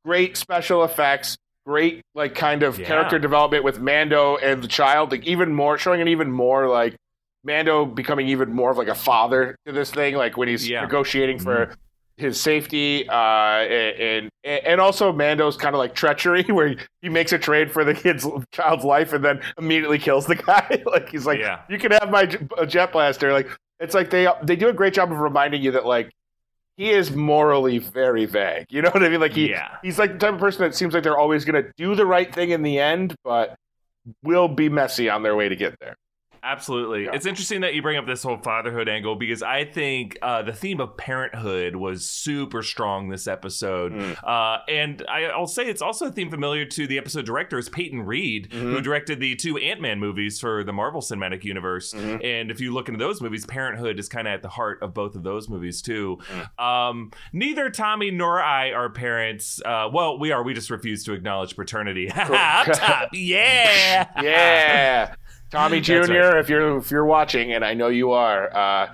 great 0.05 0.37
special 0.37 0.85
effects, 0.85 1.37
great 1.67 2.03
like 2.15 2.35
kind 2.35 2.63
of 2.63 2.79
Yeah. 2.79 2.87
character 2.87 3.19
development 3.19 3.65
with 3.65 3.81
Mando 3.81 4.37
and 4.37 4.63
the 4.63 4.69
child, 4.69 5.11
like 5.13 5.27
even 5.27 5.55
more 5.55 5.79
showing 5.79 6.01
an 6.01 6.09
even 6.09 6.31
more 6.31 6.69
like 6.69 6.95
Mando 7.45 7.85
becoming 7.87 8.29
even 8.29 8.53
more 8.53 8.71
of 8.71 8.77
like 8.79 8.89
a 8.89 8.95
father 8.95 9.57
to 9.67 9.73
this 9.73 9.91
thing, 9.91 10.15
like 10.15 10.37
when 10.37 10.49
he's 10.49 10.69
Yeah. 10.69 10.83
negotiating 10.83 11.39
for 11.39 11.75
his 12.17 12.39
safety, 12.39 13.09
uh, 13.09 13.15
and 13.15 14.29
and 14.45 14.67
and 14.67 14.81
also 14.81 15.11
Mando's 15.11 15.57
kind 15.57 15.75
of 15.75 15.79
like 15.79 15.95
treachery, 15.95 16.43
where 16.49 16.69
he, 16.69 16.79
he 17.01 17.09
makes 17.09 17.33
a 17.33 17.39
trade 17.39 17.71
for 17.73 17.83
the 17.83 17.95
kid's 17.95 18.27
child's 18.53 18.85
life 18.85 19.15
and 19.15 19.25
then 19.25 19.41
immediately 19.59 19.99
kills 19.99 20.27
the 20.27 20.35
guy. 20.47 20.83
like 20.85 21.09
he's 21.09 21.25
like, 21.27 21.39
Yeah. 21.41 21.61
you 21.71 21.79
can 21.79 21.93
have 21.93 22.11
my 22.11 22.27
jet 22.67 22.93
blaster. 22.93 23.33
Like 23.33 23.49
it's 23.79 23.95
like 23.95 24.11
they 24.11 24.29
they 24.43 24.55
do 24.57 24.69
a 24.69 24.73
great 24.75 24.93
job 24.93 25.11
of 25.11 25.19
reminding 25.19 25.63
you 25.63 25.71
that 25.73 25.87
like 25.87 26.11
he 26.77 26.91
is 26.91 27.11
morally 27.11 27.79
very 27.79 28.25
vague. 28.27 28.67
You 28.71 28.83
know 28.83 28.91
what 28.91 29.03
I 29.03 29.09
mean? 29.09 29.21
Like 29.21 29.33
he 29.35 29.51
Yeah. 29.51 29.77
he's 29.83 29.99
like 29.99 30.13
the 30.15 30.19
type 30.19 30.35
of 30.35 30.41
person 30.41 30.63
that 30.63 30.75
seems 30.75 30.95
like 30.95 31.03
they're 31.03 31.19
always 31.19 31.45
going 31.45 31.63
to 31.63 31.71
do 31.77 31.95
the 31.95 32.07
right 32.07 32.33
thing 32.35 32.51
in 32.51 32.63
the 32.63 32.79
end, 32.79 33.15
but 33.25 33.57
will 34.23 34.49
be 34.49 34.69
messy 34.69 35.09
on 35.11 35.23
their 35.23 35.37
way 35.37 35.49
to 35.49 35.57
get 35.57 35.79
there. 35.81 35.97
Absolutely. 36.43 37.05
Yeah. 37.05 37.11
It's 37.15 37.27
interesting 37.27 37.61
that 37.63 37.75
you 37.75 37.83
bring 37.83 37.97
up 37.99 38.07
this 38.07 38.23
whole 38.23 38.39
fatherhood 38.39 38.89
angle 38.89 39.17
because 39.17 39.43
I 39.43 39.65
think 39.65 40.19
uh, 40.23 40.43
the 40.43 40.53
theme 40.53 40.81
of 40.81 40.97
parenthood 40.97 41.77
was 41.77 42.05
super 42.09 42.63
strong 42.63 43.09
this 43.09 43.27
episode. 43.27 43.93
Mm. 43.93 44.17
Uh, 44.25 44.59
and 44.69 45.05
I, 45.09 45.25
I'll 45.25 45.47
say 45.47 45.67
it's 45.67 45.83
also 45.83 46.07
a 46.07 46.11
theme 46.13 46.31
familiar 46.31 46.65
to 46.65 46.87
the 46.87 46.99
episode 46.99 47.27
directors, 47.27 47.69
Peyton 47.69 48.03
Reed, 48.07 48.49
who 48.53 48.77
Mhm. 48.77 48.83
directed 48.83 49.21
the 49.21 49.37
two 49.37 49.59
Ant 49.59 49.81
Man 49.81 49.99
movies 50.01 50.41
for 50.41 50.65
the 50.65 50.73
Marvel 50.73 51.01
Cinematic 51.01 51.45
Universe. 51.45 51.93
Mhm. 51.93 52.25
And 52.25 52.51
if 52.51 52.61
you 52.61 52.73
look 52.73 52.89
into 52.89 52.99
those 52.99 53.21
movies, 53.21 53.45
parenthood 53.47 53.99
is 53.99 54.09
kind 54.09 54.27
of 54.27 54.35
at 54.35 54.43
the 54.43 54.49
heart 54.49 54.79
of 54.83 54.95
both 54.95 55.15
of 55.17 55.23
those 55.23 55.49
movies, 55.49 55.83
too. 55.83 56.19
Mm. 56.59 56.65
Um, 56.65 57.11
neither 57.33 57.69
Tommy 57.71 58.11
nor 58.11 58.41
I 58.43 58.71
are 58.73 58.89
parents. 58.91 59.61
Uh, 59.65 59.89
well, 59.93 60.19
we 60.19 60.33
are. 60.33 60.43
We 60.43 60.55
just 60.55 60.71
refuse 60.71 61.05
to 61.05 61.13
acknowledge 61.13 61.55
paternity. 61.57 62.11
Up 62.17 62.67
top. 62.67 63.09
Yeah. 63.13 64.07
Yeah, 64.23 65.15
Tommy 65.51 65.81
Jr. 65.81 65.93
Right. 65.93 66.39
If 66.39 66.49
you're 66.49 66.79
if 66.79 66.91
you're 66.91 67.05
watching, 67.05 67.53
and 67.53 67.65
I 67.65 67.75
know 67.75 67.89
you 67.89 68.13
are, 68.13 68.57
uh, 68.57 68.93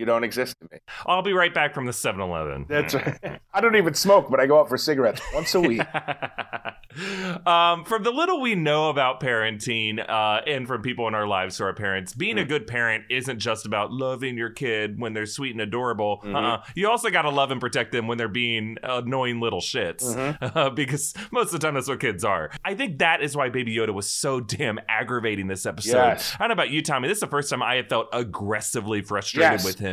you 0.00 0.06
don't 0.06 0.24
exist 0.24 0.56
to 0.60 0.68
me. 0.72 0.78
I'll 1.06 1.22
be 1.22 1.32
right 1.34 1.52
back 1.54 1.74
from 1.74 1.84
the 1.86 1.92
7 1.92 2.20
Eleven. 2.20 2.66
That's 2.68 2.94
right. 2.94 3.40
I 3.54 3.60
don't 3.60 3.76
even 3.76 3.94
smoke, 3.94 4.28
but 4.30 4.40
I 4.40 4.46
go 4.46 4.58
out 4.58 4.68
for 4.68 4.78
cigarettes 4.78 5.20
once 5.34 5.54
a 5.54 5.60
week. 5.60 5.82
um, 7.46 7.84
from 7.84 8.02
the 8.02 8.10
little 8.10 8.40
we 8.40 8.54
know 8.54 8.88
about 8.90 9.20
parenting, 9.20 9.98
uh, 10.08 10.40
and 10.46 10.66
from 10.66 10.82
people 10.82 11.06
in 11.08 11.14
our 11.14 11.26
lives 11.26 11.58
who 11.58 11.64
are 11.64 11.72
parents, 11.74 12.14
being 12.14 12.36
Mm. 12.36 12.42
a 12.42 12.44
good 12.44 12.66
parent 12.66 13.04
isn't 13.10 13.38
just 13.40 13.66
about 13.66 13.92
loving 13.92 14.36
your 14.38 14.50
kid 14.50 14.98
when 14.98 15.12
they're 15.12 15.26
sweet 15.26 15.52
and 15.52 15.60
adorable. 15.60 16.22
Mhm. 16.24 16.34
Uh-uh. 16.34 16.62
You 16.74 16.88
also 16.88 17.10
got 17.10 17.22
to 17.22 17.30
love 17.30 17.50
and 17.50 17.60
protect 17.60 17.92
them 17.92 18.06
when 18.06 18.16
they're 18.18 18.28
being 18.28 18.76
annoying 18.82 19.40
little 19.40 19.60
shits, 19.60 20.02
Mm-hmm. 20.02 20.58
uh, 20.58 20.70
because 20.70 21.12
most 21.30 21.46
of 21.46 21.52
the 21.52 21.58
time 21.66 21.74
that's 21.74 21.88
what 21.88 22.00
kids 22.00 22.24
are. 22.24 22.50
I 22.64 22.74
think 22.74 22.98
that 23.00 23.20
is 23.22 23.36
why 23.36 23.48
Baby 23.50 23.74
Yoda 23.76 23.92
was 23.92 24.08
so 24.10 24.40
damn 24.40 24.78
aggravating 24.88 25.46
this 25.48 25.66
episode. 25.66 25.96
Yes. 25.96 26.34
I 26.36 26.38
don't 26.42 26.48
know 26.48 26.52
about 26.54 26.70
you, 26.70 26.82
Tommy. 26.82 27.08
This 27.08 27.16
is 27.16 27.20
the 27.20 27.26
first 27.26 27.50
time 27.50 27.62
I 27.62 27.74
have 27.76 27.88
felt 27.88 28.08
aggressively 28.12 29.02
frustrated 29.02 29.50
Yes. 29.52 29.64
with 29.64 29.78
him. 29.78 29.89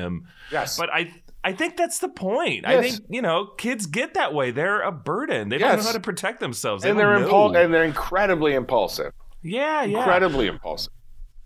Yes, 0.52 0.78
But 0.78 0.90
I 0.94 1.14
I 1.44 1.54
think 1.54 1.78
that's 1.78 2.00
the 2.00 2.10
point. 2.10 2.66
I 2.66 2.82
think, 2.82 3.06
you 3.10 3.22
know, 3.22 3.46
kids 3.58 3.86
get 3.86 4.16
that 4.16 4.34
way. 4.34 4.52
They're 4.52 4.82
a 4.82 4.92
burden. 4.92 5.50
They 5.50 5.58
don't 5.58 5.78
know 5.78 5.84
how 5.84 5.92
to 5.94 6.00
protect 6.00 6.40
themselves. 6.42 6.84
They 6.84 6.90
and 6.90 7.00
they're 7.00 7.18
impul- 7.20 7.56
and 7.56 7.74
they're 7.74 7.86
incredibly 7.86 8.54
impulsive. 8.54 9.14
yeah, 9.42 9.84
yeah. 9.84 10.00
Incredibly 10.00 10.48
impulsive. 10.48 10.92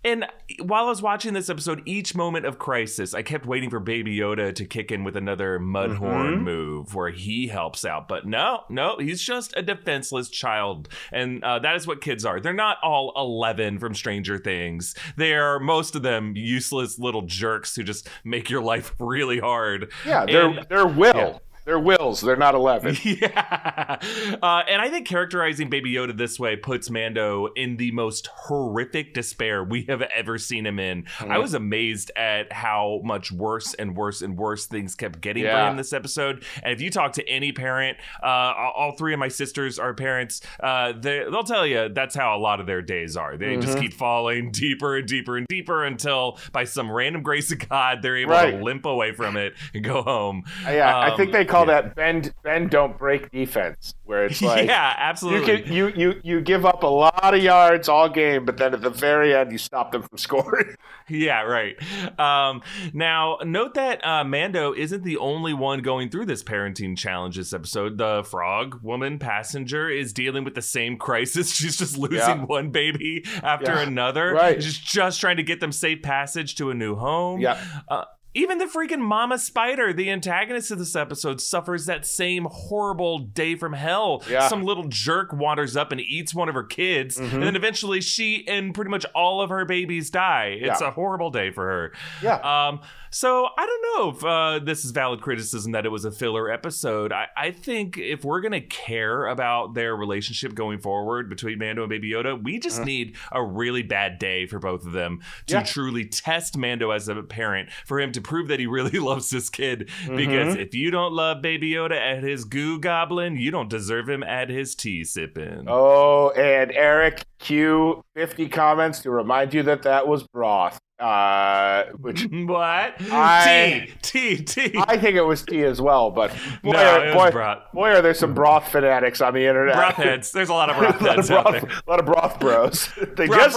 And 0.04 0.26
while 0.60 0.86
I 0.86 0.88
was 0.88 1.00
watching 1.00 1.32
this 1.32 1.48
episode, 1.48 1.80
each 1.86 2.14
moment 2.16 2.44
of 2.44 2.58
crisis, 2.58 3.14
I 3.14 3.22
kept 3.22 3.46
waiting 3.46 3.70
for 3.70 3.78
Baby 3.78 4.16
Yoda 4.18 4.52
to 4.54 4.64
kick 4.64 4.90
in 4.90 5.04
with 5.04 5.16
another 5.16 5.60
Mudhorn 5.60 6.38
Mhm. 6.38 6.42
move 6.42 6.94
where 6.94 7.10
he 7.10 7.46
helps 7.46 7.84
out. 7.84 8.08
But 8.08 8.26
no, 8.26 8.64
no, 8.68 8.96
he's 8.98 9.22
just 9.22 9.54
a 9.56 9.62
defenseless 9.62 10.28
child. 10.28 10.88
And 11.12 11.44
uh, 11.44 11.60
that 11.60 11.76
is 11.76 11.86
what 11.86 12.00
kids 12.00 12.24
are. 12.24 12.40
They're 12.40 12.52
not 12.52 12.78
all 12.82 13.12
11 13.16 13.78
from 13.78 13.94
Stranger 13.94 14.38
Things. 14.38 14.94
They 15.16 15.34
are, 15.34 15.60
most 15.60 15.94
of 15.94 16.02
them, 16.02 16.32
useless 16.36 16.98
little 16.98 17.22
jerks 17.22 17.76
who 17.76 17.84
just 17.84 18.08
make 18.24 18.50
your 18.50 18.60
life 18.62 18.94
really 18.98 19.38
hard. 19.38 19.92
Yeah, 20.04 20.26
they're 20.26 20.46
And- 20.48 20.66
they're 20.68 20.86
will. 20.86 21.12
yeah. 21.14 21.38
They're 21.64 21.78
wills. 21.78 22.20
They're 22.20 22.36
not 22.36 22.54
eleven. 22.62 22.96
Yeah. 23.04 23.98
Uh, 24.42 24.62
and 24.68 24.80
I 24.82 24.88
think 24.90 25.06
characterizing 25.06 25.70
Baby 25.70 25.92
Yoda 25.94 26.16
this 26.16 26.38
way 26.38 26.56
puts 26.56 26.90
Mando 26.90 27.48
in 27.54 27.76
the 27.76 27.90
most 27.92 28.26
horrific 28.26 29.14
despair 29.14 29.62
we 29.62 29.82
have 29.88 30.02
ever 30.02 30.38
seen 30.38 30.66
him 30.66 30.78
in. 30.78 31.04
I 31.20 31.38
was 31.38 31.54
amazed 31.54 32.10
at 32.16 32.52
how 32.52 33.00
much 33.04 33.30
worse 33.30 33.74
and 33.74 33.96
worse 33.96 34.22
and 34.22 34.36
worse 34.36 34.66
things 34.66 34.94
kept 34.94 35.20
getting 35.20 35.44
for 35.44 35.50
him 35.50 35.76
this 35.76 35.92
episode. 35.92 36.44
And 36.62 36.72
if 36.72 36.80
you 36.80 36.90
talk 36.90 37.12
to 37.14 37.28
any 37.28 37.52
parent, 37.52 37.98
uh, 38.22 38.26
all 38.26 38.92
three 38.96 39.12
of 39.12 39.18
my 39.20 39.28
sisters 39.28 39.78
are 39.78 39.94
parents, 39.94 40.40
uh, 40.60 40.92
they, 40.98 41.20
they'll 41.30 41.44
tell 41.44 41.66
you 41.66 41.88
that's 41.88 42.14
how 42.14 42.36
a 42.36 42.40
lot 42.40 42.60
of 42.60 42.66
their 42.66 42.82
days 42.82 43.16
are. 43.16 43.36
They 43.36 43.56
just 43.56 43.78
keep 43.78 43.92
falling 43.94 44.50
deeper 44.50 44.96
and 44.96 45.06
deeper 45.06 45.36
and 45.36 45.46
deeper 45.46 45.84
until, 45.84 46.38
by 46.52 46.64
some 46.64 46.90
random 46.90 47.22
grace 47.22 47.52
of 47.52 47.68
God, 47.68 48.02
they're 48.02 48.16
able 48.16 48.32
Right. 48.32 48.50
to 48.52 48.62
limp 48.64 48.84
away 48.86 49.12
from 49.12 49.36
it 49.36 49.54
and 49.74 49.84
go 49.84 50.02
home. 50.02 50.44
Yeah, 50.64 50.96
I 50.96 51.10
Um, 51.10 51.16
think 51.16 51.32
they 51.32 51.44
call 51.52 51.66
yeah. 51.66 51.82
that 51.82 51.94
bend 51.94 52.34
bend 52.42 52.70
don't 52.70 52.98
break 52.98 53.30
defense, 53.30 53.94
where 54.04 54.24
it's 54.26 54.42
like 54.42 54.66
yeah, 54.66 54.90
you 54.90 54.96
absolutely. 54.98 55.62
can 55.62 55.72
you, 55.72 55.88
you 55.94 56.20
you 56.24 56.40
give 56.40 56.66
up 56.66 56.82
a 56.82 56.86
lot 56.86 57.34
of 57.34 57.42
yards 57.42 57.88
all 57.88 58.08
game, 58.08 58.44
but 58.44 58.56
then 58.56 58.74
at 58.74 58.80
the 58.82 58.90
very 58.90 59.34
end 59.34 59.52
you 59.52 59.58
stop 59.58 59.92
them 59.92 60.02
from 60.02 60.18
scoring. 60.18 60.74
Yeah, 61.08 61.42
right. 61.42 61.76
Um, 62.18 62.62
now, 62.92 63.38
note 63.44 63.74
that 63.74 64.04
uh, 64.06 64.24
Mando 64.24 64.72
isn't 64.72 65.02
the 65.04 65.16
only 65.18 65.52
one 65.52 65.80
going 65.82 66.08
through 66.10 66.26
this 66.26 66.42
parenting 66.42 66.96
challenge 66.96 67.36
this 67.36 67.52
episode. 67.52 67.98
The 67.98 68.24
frog 68.24 68.80
woman 68.82 69.18
passenger 69.18 69.90
is 69.90 70.12
dealing 70.12 70.44
with 70.44 70.54
the 70.54 70.62
same 70.62 70.96
crisis. 70.96 71.52
She's 71.54 71.76
just 71.76 71.98
losing 71.98 72.18
Yeah. 72.18 72.44
one 72.44 72.70
baby 72.70 73.24
after 73.42 73.72
Yeah. 73.72 73.82
another. 73.82 74.32
Right. 74.32 74.62
She's 74.62 74.78
just 74.78 75.20
trying 75.20 75.36
to 75.36 75.42
get 75.42 75.60
them 75.60 75.72
safe 75.72 76.02
passage 76.02 76.54
to 76.56 76.70
a 76.70 76.74
new 76.74 76.94
home. 76.94 77.40
Yeah. 77.40 77.62
Uh, 77.88 78.04
even 78.34 78.58
the 78.58 78.64
freaking 78.66 79.00
Mama 79.00 79.38
Spider, 79.38 79.92
the 79.92 80.10
antagonist 80.10 80.70
of 80.70 80.78
this 80.78 80.96
episode, 80.96 81.40
suffers 81.40 81.86
that 81.86 82.06
same 82.06 82.46
horrible 82.50 83.18
day 83.18 83.54
from 83.54 83.72
hell. 83.72 84.22
Yeah. 84.28 84.48
Some 84.48 84.62
little 84.62 84.84
jerk 84.88 85.32
wanders 85.32 85.76
up 85.76 85.92
and 85.92 86.00
eats 86.00 86.34
one 86.34 86.48
of 86.48 86.54
her 86.54 86.62
kids, 86.64 87.18
Mhm. 87.18 87.32
and 87.34 87.42
then 87.42 87.56
eventually 87.56 88.00
she 88.00 88.46
and 88.48 88.74
pretty 88.74 88.90
much 88.90 89.04
all 89.14 89.40
of 89.42 89.50
her 89.50 89.64
babies 89.64 90.10
die. 90.10 90.56
It's 90.60 90.80
Yeah. 90.80 90.88
a 90.88 90.90
horrible 90.90 91.30
day 91.30 91.50
for 91.50 91.64
her. 91.66 91.92
Yeah. 92.22 92.36
Um, 92.68 92.80
so 93.10 93.48
I 93.58 93.66
don't 93.66 93.82
know 93.82 94.16
if 94.16 94.24
uh, 94.24 94.64
this 94.64 94.84
is 94.86 94.90
valid 94.92 95.20
criticism 95.20 95.72
that 95.72 95.84
it 95.84 95.90
was 95.90 96.04
a 96.06 96.10
filler 96.10 96.50
episode. 96.50 97.12
I, 97.12 97.26
I 97.36 97.50
think 97.50 97.98
if 97.98 98.24
we're 98.24 98.40
gonna 98.40 98.60
care 98.62 99.26
about 99.26 99.74
their 99.74 99.94
relationship 99.94 100.54
going 100.54 100.78
forward 100.78 101.28
between 101.28 101.58
Mando 101.58 101.82
and 101.82 101.90
Baby 101.90 102.10
Yoda, 102.12 102.42
we 102.42 102.58
just 102.58 102.82
need 102.84 103.16
a 103.30 103.44
really 103.44 103.82
bad 103.82 104.18
day 104.18 104.46
for 104.46 104.58
both 104.58 104.86
of 104.86 104.92
them 104.92 105.20
to 105.48 105.56
Yeah. 105.56 105.62
truly 105.62 106.06
test 106.06 106.56
Mando 106.56 106.90
as 106.90 107.08
a 107.08 107.16
parent, 107.22 107.70
for 107.84 108.00
him 108.00 108.12
to 108.12 108.21
prove 108.22 108.48
that 108.48 108.58
he 108.60 108.66
really 108.66 108.98
loves 108.98 109.30
this 109.30 109.50
kid. 109.50 109.90
Because 110.08 110.54
if 110.56 110.74
you 110.74 110.90
don't 110.90 111.12
love 111.12 111.42
Baby 111.42 111.72
Yoda 111.72 111.98
at 111.98 112.22
his 112.22 112.44
goo 112.44 112.78
goblin, 112.78 113.36
you 113.36 113.50
don't 113.50 113.68
deserve 113.68 114.08
him 114.08 114.22
at 114.22 114.48
his 114.48 114.74
tea 114.74 115.04
sipping. 115.04 115.64
Oh, 115.68 116.30
and 116.30 116.72
Eric 116.72 117.24
Q 117.38 118.02
fifty 118.14 118.48
comments 118.48 119.00
to 119.00 119.10
remind 119.10 119.52
you 119.54 119.62
that 119.64 119.82
that 119.82 120.06
was 120.06 120.22
broth. 120.28 120.78
Uh, 121.00 121.86
which 121.98 122.22
What? 122.30 122.94
I- 123.10 123.88
tea, 124.02 124.36
tea, 124.36 124.44
tea. 124.70 124.78
I 124.86 124.96
think 124.96 125.16
it 125.16 125.22
was 125.22 125.42
tea 125.42 125.64
as 125.64 125.80
well, 125.80 126.10
but 126.12 126.30
boy, 126.62 126.72
No, 126.72 126.78
are, 126.78 127.12
boy, 127.12 127.30
broth. 127.32 127.58
boy, 127.74 127.88
are 127.90 128.02
there 128.02 128.14
some 128.14 128.34
broth 128.34 128.68
fanatics 128.70 129.20
on 129.20 129.34
the 129.34 129.44
internet. 129.44 129.74
broth 129.74 129.94
heads. 129.96 130.30
There's 130.30 130.48
a 130.48 130.52
lot 130.54 130.70
of 130.70 130.76
broth 130.76 131.00
a, 131.00 131.04
lot 131.04 131.16
heads 131.16 131.30
of 131.30 131.36
out 131.38 131.44
broth, 131.50 131.62
there. 131.62 131.70
a 131.86 131.90
lot 131.90 131.98
of 131.98 132.06
broth 132.06 132.38
bros. 132.38 132.88
They 133.16 133.26
Broth 133.26 133.52
just 133.52 133.56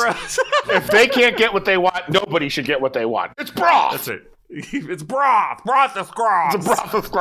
bros. 0.66 0.76
if 0.76 0.88
they 0.88 1.08
can't 1.08 1.38
get 1.38 1.54
what 1.54 1.66
they 1.66 1.78
want, 1.78 2.10
nobody 2.10 2.50
should 2.50 2.66
get 2.66 2.82
what 2.82 2.94
they 2.94 3.06
want. 3.06 3.34
It's 3.38 3.52
broth. 3.52 3.92
That's 3.92 4.08
it. 4.08 4.32
It's 4.50 5.04
broth. 5.04 5.64
Broth 5.64 5.98
of 5.98 6.12
gross. 6.12 6.56
It's 6.56 6.66
a 6.66 6.70
broth 6.70 6.94
of 6.94 7.12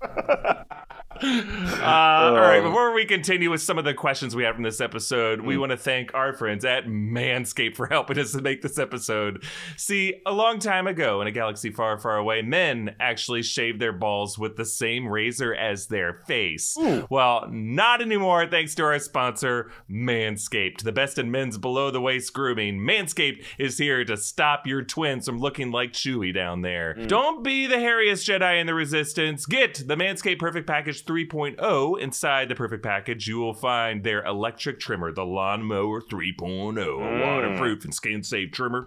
Uh, 1.22 1.82
all 1.82 2.34
right, 2.34 2.58
Oh. 2.58 2.68
before 2.68 2.92
we 2.92 3.04
continue 3.04 3.50
with 3.50 3.62
some 3.62 3.78
of 3.78 3.84
the 3.84 3.94
questions 3.94 4.34
we 4.34 4.44
have 4.44 4.54
from 4.54 4.64
this 4.64 4.80
episode, 4.80 5.40
we 5.40 5.54
hmm. 5.54 5.60
want 5.60 5.70
to 5.70 5.76
thank 5.76 6.14
our 6.14 6.32
friends 6.32 6.64
at 6.64 6.86
Manscaped 6.86 7.76
for 7.76 7.86
helping 7.86 8.18
us 8.18 8.32
to 8.32 8.40
make 8.40 8.62
this 8.62 8.78
episode. 8.78 9.44
See, 9.76 10.20
a 10.26 10.32
long 10.32 10.58
time 10.58 10.86
ago 10.86 11.20
in 11.20 11.26
a 11.26 11.30
galaxy 11.30 11.70
far, 11.70 11.98
far 11.98 12.16
away, 12.16 12.42
men 12.42 12.94
actually 13.00 13.42
shaved 13.42 13.80
their 13.80 13.92
balls 13.92 14.38
with 14.38 14.56
the 14.56 14.64
same 14.64 15.08
razor 15.08 15.54
as 15.54 15.86
their 15.86 16.14
face. 16.26 16.76
Well, 17.10 17.46
not 17.50 18.00
anymore, 18.02 18.46
thanks 18.46 18.74
to 18.76 18.84
our 18.84 18.98
sponsor, 18.98 19.70
Manscaped. 19.90 20.82
The 20.82 20.92
best 20.92 21.18
in 21.18 21.30
men's 21.30 21.58
below 21.58 21.90
the 21.90 22.00
waist 22.00 22.32
grooming. 22.32 22.78
Manscaped 22.80 23.44
is 23.58 23.78
here 23.78 24.04
to 24.04 24.16
stop 24.16 24.66
your 24.66 24.82
twins 24.82 25.26
from 25.26 25.38
looking 25.38 25.70
like 25.70 25.92
Chewie 25.92 26.34
down 26.34 26.62
there. 26.62 26.94
Hmm. 26.94 27.06
Don't 27.06 27.44
be 27.44 27.66
the 27.66 27.76
hairiest 27.76 28.28
Jedi 28.28 28.60
in 28.60 28.66
the 28.66 28.74
Resistance. 28.74 29.46
Get 29.46 29.82
the 29.86 29.96
Manscaped 29.96 30.38
Perfect 30.38 30.66
Package 30.66 31.04
3.0. 31.08 32.00
Inside 32.00 32.48
the 32.48 32.54
Perfect 32.54 32.82
Package, 32.82 33.26
you 33.26 33.38
will 33.38 33.54
find 33.54 34.04
their 34.04 34.22
electric 34.24 34.78
trimmer, 34.78 35.10
the 35.12 35.24
Lawnmower 35.24 36.00
3.0, 36.02 36.76
a 36.78 37.00
Mm. 37.02 37.20
waterproof 37.24 37.84
and 37.84 37.94
skin 37.94 38.22
safe 38.22 38.52
trimmer 38.52 38.86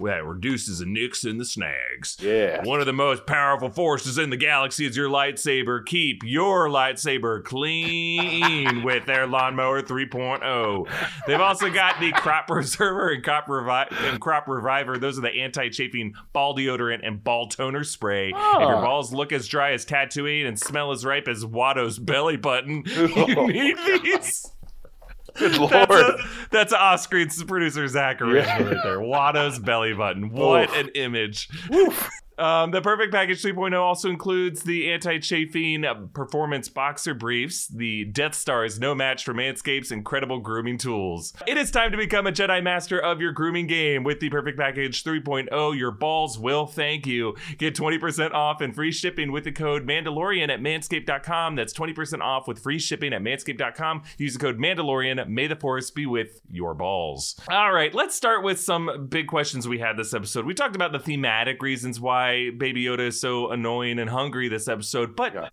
that 0.00 0.24
reduces 0.24 0.78
the 0.80 0.86
nicks 0.86 1.24
and 1.24 1.40
the 1.40 1.44
snags. 1.44 2.16
Yeah. 2.20 2.62
One 2.64 2.80
of 2.80 2.86
the 2.86 2.92
most 2.92 3.26
powerful 3.26 3.70
forces 3.70 4.18
in 4.18 4.30
the 4.30 4.36
galaxy 4.36 4.86
is 4.86 4.96
your 4.96 5.08
lightsaber. 5.08 5.84
Keep 5.86 6.22
your 6.24 6.68
lightsaber 6.68 7.42
clean 7.44 8.82
with 8.84 9.06
their 9.06 9.26
Lawnmower 9.26 9.82
3.0. 9.82 10.88
They've 11.26 11.40
also 11.40 11.70
got 11.70 11.98
the 12.00 12.12
Crop 12.12 12.46
Preserver 12.48 13.10
and 13.10 13.22
Crop, 13.24 13.46
Revi- 13.46 13.92
and 14.10 14.20
crop 14.20 14.48
Reviver. 14.48 14.98
Those 14.98 15.18
are 15.18 15.22
the 15.22 15.30
anti-chafing 15.30 16.14
ball 16.32 16.54
deodorant 16.56 17.00
and 17.06 17.22
ball 17.22 17.48
toner 17.48 17.84
spray. 17.84 18.28
If 18.30 18.34
your 18.60 18.76
Oh. 18.76 18.82
balls 18.82 19.12
look 19.14 19.32
as 19.32 19.46
dry 19.48 19.72
as 19.72 19.84
Tatooine 19.86 20.46
and 20.46 20.58
smell 20.58 20.90
as 20.90 21.04
ripe 21.04 21.28
as 21.28 21.44
Watto's 21.62 21.96
belly 21.96 22.36
button, 22.36 22.82
you 22.96 23.46
need 23.46 23.76
these. 24.02 24.50
Good 25.36 25.56
lord. 25.58 25.70
That's 25.70 25.94
a, 25.94 26.16
that's 26.50 26.72
off-screen 26.72 27.28
producer 27.46 27.86
Zachary 27.86 28.40
Yeah. 28.40 28.60
right 28.64 28.76
there. 28.82 29.00
Watto's 29.00 29.60
belly 29.60 29.92
button. 29.94 30.30
What 30.30 30.70
Oof. 30.70 30.76
an 30.76 30.88
image. 30.96 31.48
Um, 32.42 32.72
the 32.72 32.82
Perfect 32.82 33.12
Package 33.12 33.40
3.0 33.40 33.80
also 33.80 34.10
includes 34.10 34.64
the 34.64 34.90
anti-chafing 34.90 35.84
uh, 35.84 35.94
performance 36.12 36.68
boxer 36.68 37.14
briefs, 37.14 37.68
the 37.68 38.04
Death 38.06 38.34
Star 38.34 38.64
is 38.64 38.80
no 38.80 38.96
match 38.96 39.22
for 39.22 39.32
Manscaped's 39.32 39.92
incredible 39.92 40.40
grooming 40.40 40.76
tools. 40.76 41.32
It 41.46 41.56
is 41.56 41.70
time 41.70 41.92
to 41.92 41.96
become 41.96 42.26
a 42.26 42.32
Jedi 42.32 42.60
Master 42.60 42.98
of 42.98 43.20
your 43.20 43.30
grooming 43.30 43.68
game 43.68 44.02
with 44.02 44.18
the 44.18 44.28
Perfect 44.28 44.58
Package 44.58 45.04
3.0. 45.04 45.78
Your 45.78 45.92
balls 45.92 46.36
will 46.36 46.66
thank 46.66 47.06
you. 47.06 47.36
Get 47.58 47.76
20% 47.76 48.32
off 48.32 48.60
and 48.60 48.74
free 48.74 48.90
shipping 48.90 49.30
with 49.30 49.44
the 49.44 49.52
code 49.52 49.86
Mandalorian 49.86 50.52
at 50.52 50.58
manscaped.com. 50.58 51.54
That's 51.54 51.72
20% 51.72 52.22
off 52.22 52.48
with 52.48 52.58
free 52.58 52.80
shipping 52.80 53.12
at 53.12 53.22
manscaped.com. 53.22 54.02
Use 54.18 54.32
the 54.32 54.40
code 54.40 54.58
Mandalorian. 54.58 55.28
May 55.28 55.46
the 55.46 55.54
force 55.54 55.92
be 55.92 56.06
with 56.06 56.40
your 56.50 56.74
balls. 56.74 57.38
All 57.48 57.72
right, 57.72 57.94
let's 57.94 58.16
start 58.16 58.42
with 58.42 58.58
some 58.58 59.06
big 59.08 59.28
questions 59.28 59.68
we 59.68 59.78
had 59.78 59.96
this 59.96 60.12
episode. 60.12 60.44
We 60.44 60.54
talked 60.54 60.74
about 60.74 60.90
the 60.90 60.98
thematic 60.98 61.62
reasons 61.62 62.00
why 62.00 62.31
Baby 62.50 62.84
Yoda 62.84 63.06
is 63.08 63.20
so 63.20 63.50
annoying 63.50 63.98
and 63.98 64.10
hungry 64.10 64.48
this 64.48 64.68
episode, 64.68 65.14
but 65.16 65.34
Yeah. 65.34 65.48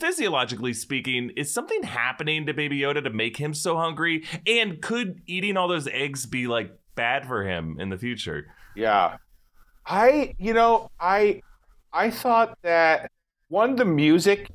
physiologically 0.00 0.72
speaking, 0.72 1.30
is 1.36 1.52
something 1.52 1.82
happening 1.82 2.46
to 2.46 2.54
Baby 2.54 2.80
Yoda 2.80 3.02
to 3.02 3.10
make 3.10 3.36
him 3.36 3.54
so 3.54 3.76
hungry? 3.76 4.24
And 4.46 4.80
could 4.82 5.20
eating 5.26 5.56
all 5.56 5.68
those 5.68 5.88
eggs 5.88 6.26
be 6.26 6.46
like 6.46 6.70
bad 6.94 7.26
for 7.26 7.44
him 7.44 7.76
in 7.80 7.88
the 7.88 7.98
future? 7.98 8.46
Yeah. 8.76 9.16
I, 9.86 10.34
you 10.38 10.52
know, 10.52 10.90
I 11.00 11.40
I 11.92 12.10
thought 12.10 12.58
that 12.62 13.10
one 13.48 13.76
the 13.76 13.84
music 13.86 14.50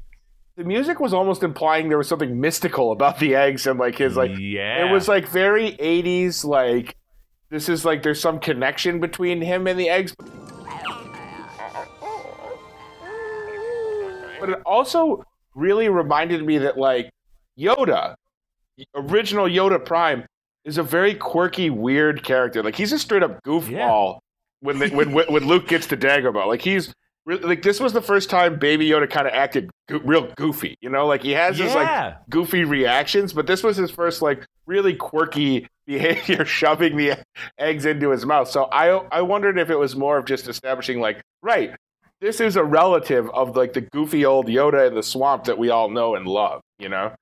the 0.56 0.63
music 0.63 1.00
was 1.00 1.13
almost 1.15 1.42
implying 1.42 1.89
there 1.89 1.98
was 1.98 2.08
something 2.08 2.39
mystical 2.39 2.92
about 2.92 3.18
the 3.18 3.34
eggs 3.34 3.65
and 3.65 3.80
like 3.80 3.98
his 3.98 4.15
like 4.15 4.38
yeah, 4.38 4.86
it 4.88 4.92
was 4.92 5.08
like 5.08 5.27
very 5.27 5.72
80s 5.72 6.46
like 6.46 6.96
this 7.50 7.70
is 7.70 7.84
like 7.84 8.03
there's 8.03 8.22
some 8.22 8.39
connection 8.39 9.00
between 9.00 9.42
him 9.42 9.65
and 9.65 9.80
the 9.80 9.89
eggs 9.89 10.15
but 14.43 14.50
it 14.50 14.62
also 14.65 15.23
really 15.55 15.88
reminded 15.88 16.45
me 16.45 16.57
that 16.57 16.77
like 16.77 17.09
Yoda 17.57 18.15
original 18.93 19.45
Yoda 19.45 19.83
Prime 19.83 20.25
is 20.65 20.77
a 20.77 20.83
very 20.83 21.15
quirky 21.15 21.69
weird 21.69 22.23
character. 22.23 22.62
Like 22.62 22.75
he's 22.75 22.91
a 22.91 23.00
straight 23.00 23.23
up 23.23 23.41
goofball 23.43 24.19
when, 24.59 24.79
they, 24.79 24.89
when 24.97 25.13
when 25.13 25.31
when 25.31 25.47
Luke 25.47 25.69
gets 25.69 25.88
to 25.88 25.97
Dagobah. 25.97 26.45
Like 26.45 26.62
he's 26.62 26.93
really 27.25 27.43
like 27.43 27.62
this 27.62 27.79
was 27.79 27.93
the 27.93 28.01
first 28.01 28.29
time 28.29 28.59
baby 28.59 28.89
Yoda 28.89 29.09
kind 29.09 29.27
of 29.27 29.33
acted 29.33 29.69
go- 29.88 30.00
real 30.00 30.29
goofy 30.35 30.75
you 30.81 30.89
know? 30.89 31.07
Like 31.07 31.23
he 31.23 31.31
has 31.31 31.57
his 31.57 31.73
like 31.73 32.17
goofy 32.29 32.65
reactions, 32.65 33.31
but 33.31 33.47
this 33.47 33.63
was 33.63 33.77
his 33.77 33.91
first 33.91 34.21
like 34.21 34.45
really 34.65 34.93
quirky 34.93 35.69
behavior, 35.88 36.43
shoving 36.43 36.97
the 36.97 37.17
eggs 37.57 37.85
into 37.85 38.09
his 38.09 38.25
mouth. 38.25 38.50
So 38.50 38.65
I 38.65 38.89
I 38.89 39.21
wondered 39.21 39.57
if 39.57 39.69
it 39.69 39.79
was 39.79 39.95
more 39.95 40.17
of 40.17 40.25
just 40.25 40.50
establishing 40.50 41.00
like 41.00 41.21
right, 41.41 41.73
this 42.24 42.39
is 42.39 42.56
a 42.56 42.63
relative 42.63 43.30
of 43.32 43.56
like 43.56 43.74
the 43.74 43.82
goofy 43.82 44.25
old 44.25 44.48
Yoda 44.48 44.88
in 44.88 44.96
the 44.96 45.03
swamp 45.03 45.44
that 45.44 45.58
we 45.58 45.70
all 45.70 45.89
know 45.89 46.15
and 46.15 46.25
love. 46.25 46.62
You 46.80 46.89
know? 46.89 47.13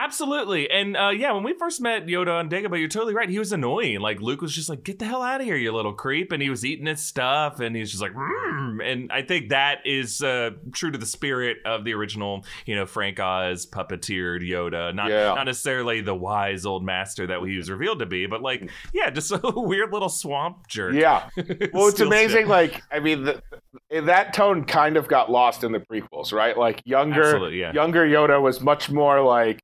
Absolutely. 0.00 0.70
And 0.70 0.96
uh, 0.96 1.08
yeah, 1.08 1.32
when 1.32 1.42
we 1.42 1.54
first 1.54 1.80
met 1.80 2.06
Yoda 2.06 2.38
on 2.38 2.48
Dagobah, 2.48 2.78
you're 2.78 2.88
totally 2.88 3.14
right. 3.14 3.28
He 3.28 3.40
was 3.40 3.50
annoying. 3.50 3.98
Like 3.98 4.20
Luke 4.20 4.40
was 4.40 4.54
just 4.54 4.68
like, 4.68 4.84
"Get 4.84 5.00
the 5.00 5.04
hell 5.04 5.22
out 5.22 5.40
of 5.40 5.46
here, 5.46 5.56
you 5.56 5.72
little 5.72 5.92
creep!" 5.92 6.30
And 6.30 6.40
he 6.40 6.50
was 6.50 6.64
eating 6.64 6.86
his 6.86 7.00
stuff, 7.00 7.58
and 7.58 7.74
he's 7.74 7.90
just 7.90 8.00
like, 8.00 8.12
mm. 8.12 8.78
and 8.80 9.10
I 9.10 9.22
think 9.22 9.48
that 9.48 9.78
is 9.84 10.22
uh, 10.22 10.50
true 10.72 10.92
to 10.92 10.98
the 10.98 11.06
spirit 11.06 11.56
of 11.66 11.84
the 11.84 11.94
original, 11.94 12.44
you 12.64 12.76
know, 12.76 12.86
Frank 12.86 13.18
Oz 13.18 13.66
puppeteered 13.66 14.48
Yoda. 14.48 14.94
Not 14.94 15.10
Yeah. 15.10 15.34
not 15.34 15.46
necessarily 15.46 16.00
the 16.00 16.14
wise 16.14 16.64
old 16.64 16.84
master 16.84 17.26
that 17.26 17.42
he 17.42 17.56
was 17.56 17.68
revealed 17.68 17.98
to 17.98 18.06
be, 18.06 18.26
but 18.26 18.40
like, 18.40 18.70
yeah, 18.94 19.10
just 19.10 19.32
a 19.32 19.40
weird 19.56 19.92
little 19.92 20.08
swamp 20.08 20.68
jerk. 20.68 20.94
Yeah. 20.94 21.28
Well, 21.72 21.88
it's 21.88 22.00
amazing. 22.00 22.42
shit. 22.42 22.48
Like 22.48 22.82
I 22.92 23.00
mean, 23.00 23.24
the, 23.24 23.42
that 23.90 24.34
tone 24.34 24.64
kind 24.64 24.96
of 24.96 25.08
got 25.08 25.30
lost 25.30 25.64
in 25.64 25.72
the 25.72 25.80
prequels, 25.80 26.32
right? 26.32 26.56
Like 26.56 26.82
younger 26.84 27.50
yeah. 27.50 27.72
younger 27.72 28.06
Yoda 28.06 28.40
was 28.40 28.60
much 28.60 28.90
more 28.90 29.20
like. 29.20 29.60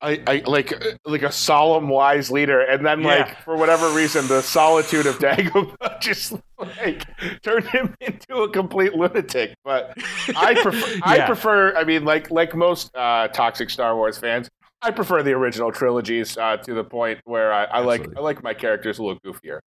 I, 0.00 0.22
I 0.28 0.42
like 0.46 0.72
like 1.04 1.24
a 1.24 1.32
solemn 1.32 1.88
wise 1.88 2.30
leader 2.30 2.60
and 2.60 2.86
then 2.86 3.02
like 3.02 3.26
Yeah. 3.26 3.34
for 3.40 3.56
whatever 3.56 3.90
reason 3.90 4.28
the 4.28 4.42
solitude 4.42 5.06
of 5.06 5.18
Dagobah 5.18 6.00
just 6.00 6.34
like 6.56 7.04
turned 7.42 7.66
him 7.66 7.96
into 8.00 8.42
a 8.42 8.48
complete 8.48 8.94
lunatic 8.94 9.56
but 9.64 9.98
I 10.36 10.54
prefer 10.62 11.00
I 11.02 11.26
prefer 11.26 11.76
I 11.76 11.82
mean 11.82 12.04
like 12.04 12.30
like 12.30 12.54
most 12.54 12.94
uh, 12.94 13.26
toxic 13.26 13.70
Star 13.70 13.96
Wars 13.96 14.18
fans 14.18 14.48
I 14.82 14.92
prefer 14.92 15.24
the 15.24 15.32
original 15.32 15.72
trilogies 15.72 16.38
uh, 16.38 16.58
to 16.58 16.74
the 16.74 16.84
point 16.84 17.18
where 17.24 17.52
I, 17.52 17.64
I 17.64 17.80
like 17.80 18.06
I 18.16 18.20
like 18.20 18.40
my 18.44 18.54
characters 18.54 18.98
a 19.00 19.02
little 19.02 19.18
goofier 19.18 19.58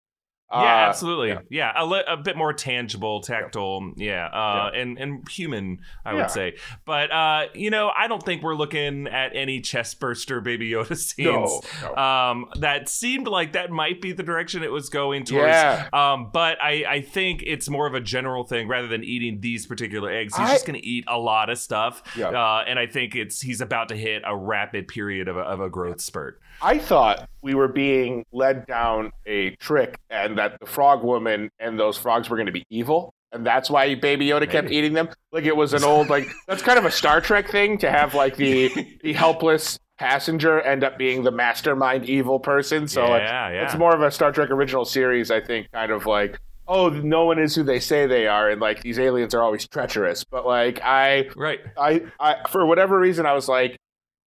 Yeah, 0.51 0.57
Uh, 0.59 0.89
absolutely. 0.89 1.29
yeah. 1.29 1.39
Yeah, 1.49 1.71
a, 1.75 1.85
li- 1.85 2.03
a 2.07 2.17
bit 2.17 2.35
more 2.35 2.51
tangible, 2.53 3.21
tactile. 3.21 3.93
Yeah, 3.95 4.25
uh, 4.27 4.71
and 4.75 4.97
and 4.97 5.27
human, 5.29 5.79
I 6.05 6.11
Yeah. 6.11 6.17
would 6.17 6.31
say. 6.31 6.55
But 6.85 7.11
uh, 7.11 7.45
you 7.53 7.69
know, 7.69 7.91
I 7.97 8.07
don't 8.07 8.23
think 8.23 8.43
we're 8.43 8.55
looking 8.55 9.07
at 9.07 9.35
any 9.35 9.61
chest 9.61 9.99
burster 9.99 10.41
Baby 10.41 10.71
Yoda 10.71 10.97
scenes. 10.97 11.27
no, 11.27 11.61
no. 11.83 11.95
Um, 11.95 12.45
that 12.59 12.89
seemed 12.89 13.27
like 13.27 13.53
that 13.53 13.71
might 13.71 14.01
be 14.01 14.11
the 14.11 14.23
direction 14.23 14.63
it 14.63 14.71
was 14.71 14.89
going 14.89 15.23
towards. 15.23 15.47
yeah 15.47 15.87
Um, 15.93 16.29
but 16.33 16.61
I, 16.61 16.83
I 16.87 17.01
think 17.01 17.43
it's 17.45 17.69
more 17.69 17.87
of 17.87 17.93
a 17.93 18.01
general 18.01 18.43
thing 18.43 18.67
rather 18.67 18.87
than 18.87 19.03
eating 19.03 19.41
these 19.41 19.65
particular 19.65 20.11
eggs. 20.11 20.35
He's 20.35 20.49
I- 20.49 20.53
just 20.53 20.65
going 20.65 20.79
to 20.79 20.85
eat 20.85 21.05
a 21.07 21.17
lot 21.17 21.49
of 21.49 21.57
stuff. 21.57 22.01
Yeah. 22.17 22.29
Uh, 22.29 22.63
and 22.67 22.77
I 22.77 22.87
think 22.87 23.15
it's 23.15 23.41
he's 23.41 23.61
about 23.61 23.89
to 23.89 23.95
hit 23.95 24.23
a 24.25 24.35
rapid 24.35 24.87
period 24.87 25.27
of 25.27 25.37
a, 25.37 25.41
of 25.41 25.61
a 25.61 25.69
growth 25.69 26.01
spurt. 26.01 26.41
I 26.63 26.77
thought 26.77 27.27
we 27.41 27.55
were 27.55 27.67
being 27.67 28.23
led 28.31 28.67
down 28.67 29.11
a 29.25 29.51
trick 29.55 29.97
and 30.11 30.37
that 30.41 30.59
the 30.59 30.65
frog 30.65 31.03
woman 31.03 31.51
and 31.59 31.79
those 31.79 31.97
frogs 31.97 32.29
were 32.29 32.35
going 32.35 32.47
to 32.47 32.51
be 32.51 32.65
evil. 32.69 33.13
And 33.31 33.45
that's 33.45 33.69
why 33.69 33.95
Baby 33.95 34.27
Yoda 34.27 34.49
kept 34.49 34.71
eating 34.71 34.93
them. 34.93 35.09
Like 35.31 35.45
it 35.45 35.55
was 35.55 35.73
an 35.73 35.83
old, 35.83 36.09
like, 36.09 36.27
that's 36.47 36.61
kind 36.61 36.77
of 36.77 36.85
a 36.85 36.91
Star 36.91 37.21
Trek 37.21 37.49
thing 37.49 37.77
to 37.77 37.89
have, 37.89 38.13
like, 38.13 38.35
the, 38.35 38.97
the 39.03 39.13
helpless 39.13 39.79
passenger 39.97 40.59
end 40.61 40.83
up 40.83 40.97
being 40.97 41.23
the 41.23 41.31
mastermind 41.31 42.09
evil 42.09 42.39
person. 42.39 42.87
So 42.87 43.07
like, 43.07 43.21
yeah, 43.21 43.49
yeah. 43.51 43.65
it's 43.65 43.77
more 43.77 43.93
of 43.95 44.01
a 44.01 44.11
Star 44.11 44.31
Trek 44.31 44.49
original 44.49 44.83
series, 44.83 45.31
I 45.31 45.39
think, 45.39 45.71
kind 45.71 45.91
of 45.91 46.05
like, 46.05 46.39
oh, 46.67 46.89
no 46.89 47.25
one 47.25 47.39
is 47.39 47.55
who 47.55 47.63
they 47.63 47.79
say 47.79 48.07
they 48.07 48.27
are. 48.27 48.49
And, 48.49 48.59
like, 48.59 48.81
these 48.81 48.97
aliens 48.97 49.33
are 49.33 49.43
always 49.43 49.67
treacherous. 49.67 50.23
But, 50.23 50.45
like, 50.45 50.81
I, 50.83 51.29
right. 51.35 51.59
I, 51.77 52.03
I 52.19 52.47
for 52.49 52.65
whatever 52.65 52.99
reason 52.99 53.25
I 53.25 53.33
was 53.33 53.47
like 53.47 53.77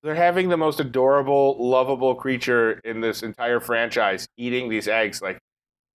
they're 0.04 0.14
having 0.14 0.50
the 0.50 0.56
most 0.56 0.78
adorable 0.78 1.56
lovable 1.58 2.14
creature 2.14 2.78
in 2.84 3.00
this 3.00 3.22
entire 3.22 3.58
franchise 3.58 4.28
eating 4.36 4.68
these 4.68 4.86
eggs 4.86 5.20
like 5.22 5.38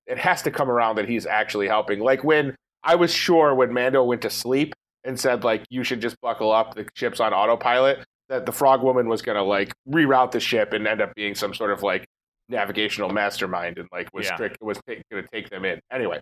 it 0.09 0.17
has 0.17 0.41
to 0.41 0.51
come 0.51 0.69
around 0.69 0.97
that 0.97 1.07
he's 1.07 1.25
actually 1.25 1.67
helping 1.67 1.99
like 1.99 2.23
when 2.23 2.55
I 2.83 2.95
was 2.95 3.13
sure 3.13 3.53
when 3.55 3.73
Mando 3.73 4.03
went 4.03 4.21
to 4.23 4.29
sleep 4.29 4.73
and 5.03 5.17
said 5.19 5.43
like 5.43 5.63
you 5.69 5.83
should 5.83 6.01
just 6.01 6.19
buckle 6.21 6.51
up 6.51 6.75
the 6.75 6.87
ship's 6.95 7.19
on 7.19 7.33
autopilot 7.33 8.05
that 8.27 8.45
the 8.45 8.51
frog 8.51 8.83
woman 8.83 9.07
was 9.07 9.21
going 9.21 9.37
to 9.37 9.43
like 9.43 9.71
reroute 9.87 10.31
the 10.31 10.39
ship 10.39 10.73
and 10.73 10.85
end 10.87 11.01
up 11.01 11.13
being 11.15 11.35
some 11.35 11.53
sort 11.53 11.71
of 11.71 11.83
like 11.83 12.05
navigational 12.49 13.09
mastermind 13.09 13.77
and 13.77 13.87
like 13.91 14.09
was 14.13 14.25
Yeah. 14.25 14.35
strict 14.35 14.57
was 14.61 14.79
going 14.87 15.01
to 15.11 15.23
take 15.31 15.49
them 15.49 15.65
in 15.65 15.79
anyway 15.91 16.19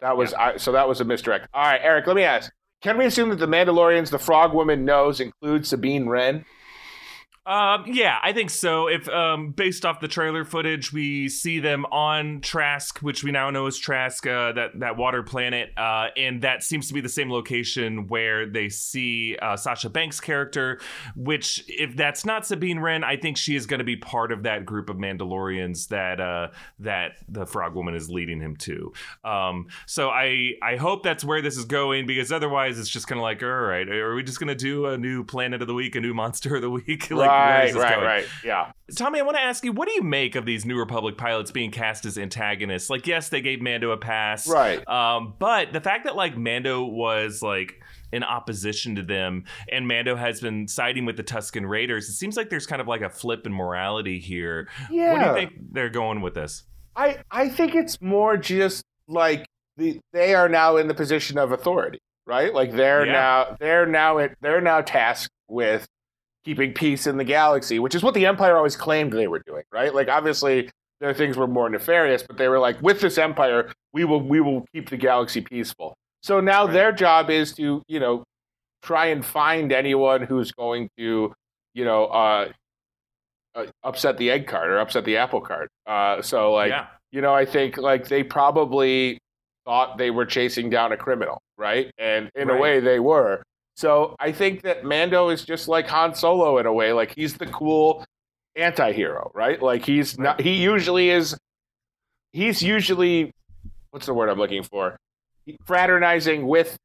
that 0.00 0.16
was 0.16 0.34
I, 0.34 0.56
so 0.58 0.72
that 0.72 0.86
was 0.86 1.00
a 1.00 1.04
misdirect 1.04 1.48
all 1.54 1.62
right 1.64 1.80
Eric 1.82 2.06
let 2.06 2.16
me 2.16 2.22
ask 2.22 2.52
can 2.82 2.96
we 2.96 3.04
assume 3.04 3.28
that 3.30 3.38
the 3.38 3.46
Mandalorians 3.46 4.10
the 4.10 4.18
frog 4.18 4.54
woman 4.54 4.84
knows 4.84 5.20
include 5.20 5.66
Sabine 5.66 6.08
Wren? 6.08 6.44
Um, 7.46 7.84
yeah, 7.86 8.18
I 8.22 8.34
think 8.34 8.50
so. 8.50 8.86
If 8.86 9.08
um, 9.08 9.52
based 9.52 9.86
off 9.86 10.00
the 10.00 10.08
trailer 10.08 10.44
footage, 10.44 10.92
we 10.92 11.30
see 11.30 11.58
them 11.58 11.86
on 11.86 12.42
Trask, 12.42 12.98
which 12.98 13.24
we 13.24 13.32
now 13.32 13.48
know 13.48 13.66
is 13.66 13.78
Trask, 13.78 14.26
uh, 14.26 14.52
that 14.52 14.78
that 14.80 14.98
water 14.98 15.22
planet, 15.22 15.70
uh, 15.78 16.08
and 16.18 16.42
that 16.42 16.62
seems 16.62 16.88
to 16.88 16.94
be 16.94 17.00
the 17.00 17.08
same 17.08 17.30
location 17.32 18.08
where 18.08 18.46
they 18.46 18.68
see 18.68 19.38
uh, 19.40 19.56
Sasha 19.56 19.88
Banks' 19.88 20.20
character. 20.20 20.80
Which, 21.16 21.64
if 21.66 21.96
that's 21.96 22.26
not 22.26 22.46
Sabine 22.46 22.78
Wren, 22.78 23.04
I 23.04 23.16
think 23.16 23.38
she 23.38 23.56
is 23.56 23.64
going 23.64 23.78
to 23.78 23.84
be 23.84 23.96
part 23.96 24.32
of 24.32 24.42
that 24.42 24.66
group 24.66 24.90
of 24.90 24.98
Mandalorians 24.98 25.88
that 25.88 26.20
uh, 26.20 26.48
that 26.80 27.12
the 27.26 27.46
Frog 27.46 27.74
Woman 27.74 27.94
is 27.94 28.10
leading 28.10 28.40
him 28.40 28.54
to. 28.56 28.92
Um, 29.24 29.68
so 29.86 30.10
I 30.10 30.52
I 30.62 30.76
hope 30.76 31.02
that's 31.02 31.24
where 31.24 31.40
this 31.40 31.56
is 31.56 31.64
going 31.64 32.06
because 32.06 32.32
otherwise 32.32 32.78
it's 32.78 32.90
just 32.90 33.06
kind 33.06 33.18
of 33.18 33.22
like, 33.22 33.42
all 33.42 33.48
right, 33.48 33.88
are 33.88 34.14
we 34.14 34.22
just 34.22 34.38
going 34.38 34.48
to 34.48 34.54
do 34.54 34.84
a 34.86 34.98
new 34.98 35.24
Planet 35.24 35.62
of 35.62 35.68
the 35.68 35.74
Week, 35.74 35.96
a 35.96 36.00
new 36.00 36.12
Monster 36.12 36.56
of 36.56 36.60
the 36.60 36.70
Week? 36.70 37.10
like, 37.10 37.29
right, 37.30 37.74
right, 37.74 37.94
going? 37.94 38.04
right. 38.04 38.26
Yeah. 38.44 38.72
Tommy, 38.96 39.20
I 39.20 39.22
want 39.22 39.36
to 39.36 39.42
ask 39.42 39.64
you, 39.64 39.72
what 39.72 39.88
do 39.88 39.94
you 39.94 40.02
make 40.02 40.34
of 40.34 40.44
these 40.44 40.64
New 40.64 40.76
Republic 40.76 41.16
pilots 41.16 41.50
being 41.50 41.70
cast 41.70 42.04
as 42.04 42.18
antagonists? 42.18 42.90
Like, 42.90 43.06
yes, 43.06 43.28
they 43.28 43.40
gave 43.40 43.60
Mando 43.60 43.90
a 43.90 43.96
pass, 43.96 44.48
right? 44.48 44.86
Um, 44.88 45.34
but 45.38 45.72
the 45.72 45.80
fact 45.80 46.04
that 46.04 46.16
like 46.16 46.36
Mando 46.36 46.84
was 46.84 47.42
like 47.42 47.80
in 48.12 48.22
opposition 48.22 48.96
to 48.96 49.02
them, 49.02 49.44
and 49.70 49.86
Mando 49.86 50.16
has 50.16 50.40
been 50.40 50.66
siding 50.66 51.04
with 51.04 51.16
the 51.16 51.24
Tusken 51.24 51.68
Raiders, 51.68 52.08
it 52.08 52.14
seems 52.14 52.36
like 52.36 52.50
there's 52.50 52.66
kind 52.66 52.80
of 52.80 52.88
like 52.88 53.02
a 53.02 53.10
flip 53.10 53.46
in 53.46 53.52
morality 53.52 54.18
here. 54.18 54.68
Yeah. 54.90 55.12
What 55.12 55.20
do 55.20 55.26
you 55.26 55.48
think 55.48 55.72
they're 55.72 55.90
going 55.90 56.20
with 56.20 56.34
this? 56.34 56.64
I 56.96 57.18
I 57.30 57.48
think 57.48 57.74
it's 57.74 58.00
more 58.00 58.36
just 58.36 58.84
like 59.08 59.46
the 59.76 60.00
they 60.12 60.34
are 60.34 60.48
now 60.48 60.76
in 60.76 60.88
the 60.88 60.94
position 60.94 61.38
of 61.38 61.52
authority, 61.52 61.98
right? 62.26 62.52
Like 62.52 62.72
they're 62.72 63.06
yeah. 63.06 63.12
now 63.12 63.56
they're 63.58 63.86
now 63.86 64.18
it 64.18 64.36
they're 64.40 64.60
now 64.60 64.80
tasked 64.80 65.32
with 65.48 65.86
keeping 66.44 66.72
peace 66.72 67.06
in 67.06 67.16
the 67.16 67.24
galaxy, 67.24 67.78
which 67.78 67.94
is 67.94 68.02
what 68.02 68.14
the 68.14 68.26
Empire 68.26 68.56
always 68.56 68.76
claimed 68.76 69.12
they 69.12 69.28
were 69.28 69.42
doing, 69.46 69.62
right? 69.72 69.94
Like 69.94 70.08
obviously 70.08 70.70
their 71.00 71.14
things 71.14 71.36
were 71.36 71.46
more 71.46 71.68
nefarious, 71.68 72.22
but 72.22 72.36
they 72.36 72.48
were 72.48 72.58
like, 72.58 72.80
with 72.82 73.00
this 73.00 73.18
Empire, 73.18 73.72
we 73.92 74.04
will 74.04 74.22
we 74.22 74.40
will 74.40 74.64
keep 74.72 74.90
the 74.90 74.96
galaxy 74.96 75.40
peaceful. 75.40 75.94
So 76.22 76.40
now 76.40 76.64
right. 76.64 76.72
their 76.72 76.92
job 76.92 77.30
is 77.30 77.52
to, 77.54 77.82
you 77.88 78.00
know, 78.00 78.24
try 78.82 79.06
and 79.06 79.24
find 79.24 79.72
anyone 79.72 80.22
who's 80.22 80.52
going 80.52 80.88
to, 80.98 81.32
you 81.74 81.84
know, 81.84 82.06
uh, 82.06 82.48
uh, 83.54 83.66
upset 83.82 84.16
the 84.18 84.30
egg 84.30 84.46
cart 84.46 84.70
or 84.70 84.78
upset 84.78 85.04
the 85.04 85.16
apple 85.16 85.40
cart. 85.40 85.68
Uh, 85.86 86.22
so 86.22 86.52
like, 86.52 86.70
yeah. 86.70 86.86
you 87.10 87.20
know, 87.20 87.34
I 87.34 87.44
think 87.44 87.78
like 87.78 88.08
they 88.08 88.22
probably 88.22 89.18
thought 89.64 89.98
they 89.98 90.10
were 90.10 90.26
chasing 90.26 90.70
down 90.70 90.92
a 90.92 90.96
criminal, 90.96 91.40
right? 91.58 91.90
And 91.98 92.30
in 92.34 92.48
right. 92.48 92.56
a 92.56 92.60
way, 92.60 92.80
they 92.80 93.00
were. 93.00 93.42
So 93.80 94.14
I 94.20 94.30
think 94.30 94.60
that 94.60 94.84
Mando 94.84 95.30
is 95.30 95.42
just 95.42 95.66
like 95.66 95.88
Han 95.88 96.14
Solo 96.14 96.58
in 96.58 96.66
a 96.66 96.72
way. 96.72 96.92
Like 96.92 97.14
he's 97.16 97.38
the 97.38 97.46
cool 97.46 98.04
anti-hero, 98.54 99.32
right? 99.34 99.60
Like 99.62 99.86
he's 99.86 100.18
not. 100.18 100.38
He 100.38 100.56
usually 100.56 101.08
is. 101.08 101.34
He's 102.34 102.62
usually 102.62 103.32
what's 103.90 104.04
the 104.04 104.12
word 104.12 104.28
I'm 104.28 104.36
looking 104.36 104.64
for? 104.64 104.98
Fraternizing 105.64 106.46
with 106.46 106.76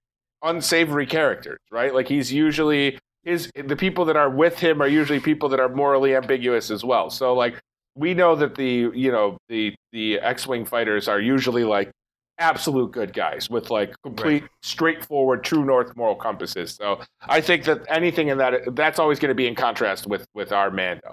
unsavory 0.41 1.05
characters, 1.05 1.59
right? 1.69 1.93
Like 1.93 2.07
he's 2.07 2.31
usually 2.31 2.97
his 3.23 3.51
the 3.61 3.75
people 3.75 4.05
that 4.05 4.15
are 4.15 4.29
with 4.29 4.57
him 4.57 4.81
are 4.81 4.87
usually 4.87 5.19
people 5.19 5.49
that 5.49 5.59
are 5.59 5.67
morally 5.67 6.15
ambiguous 6.15 6.71
as 6.71 6.85
well. 6.85 7.09
So 7.09 7.33
like 7.33 7.59
we 7.95 8.13
know 8.13 8.37
that 8.37 8.55
the 8.55 8.89
you 8.95 9.11
know 9.11 9.37
the 9.49 9.75
the 9.91 10.17
X-wing 10.21 10.63
fighters 10.63 11.09
are 11.09 11.19
usually 11.19 11.65
like 11.65 11.91
absolute 12.37 12.91
good 12.91 13.13
guys 13.13 13.49
with 13.49 13.69
like 13.69 13.93
complete 14.03 14.41
right. 14.41 14.51
straightforward 14.61 15.43
true 15.43 15.63
north 15.63 15.95
moral 15.95 16.15
compasses 16.15 16.73
so 16.73 16.99
i 17.21 17.39
think 17.39 17.63
that 17.63 17.81
anything 17.89 18.27
in 18.27 18.37
that 18.37 18.75
that's 18.75 18.99
always 18.99 19.19
going 19.19 19.29
to 19.29 19.35
be 19.35 19.47
in 19.47 19.55
contrast 19.55 20.05
with 20.07 20.27
with 20.33 20.51
our 20.51 20.69
mando 20.69 21.11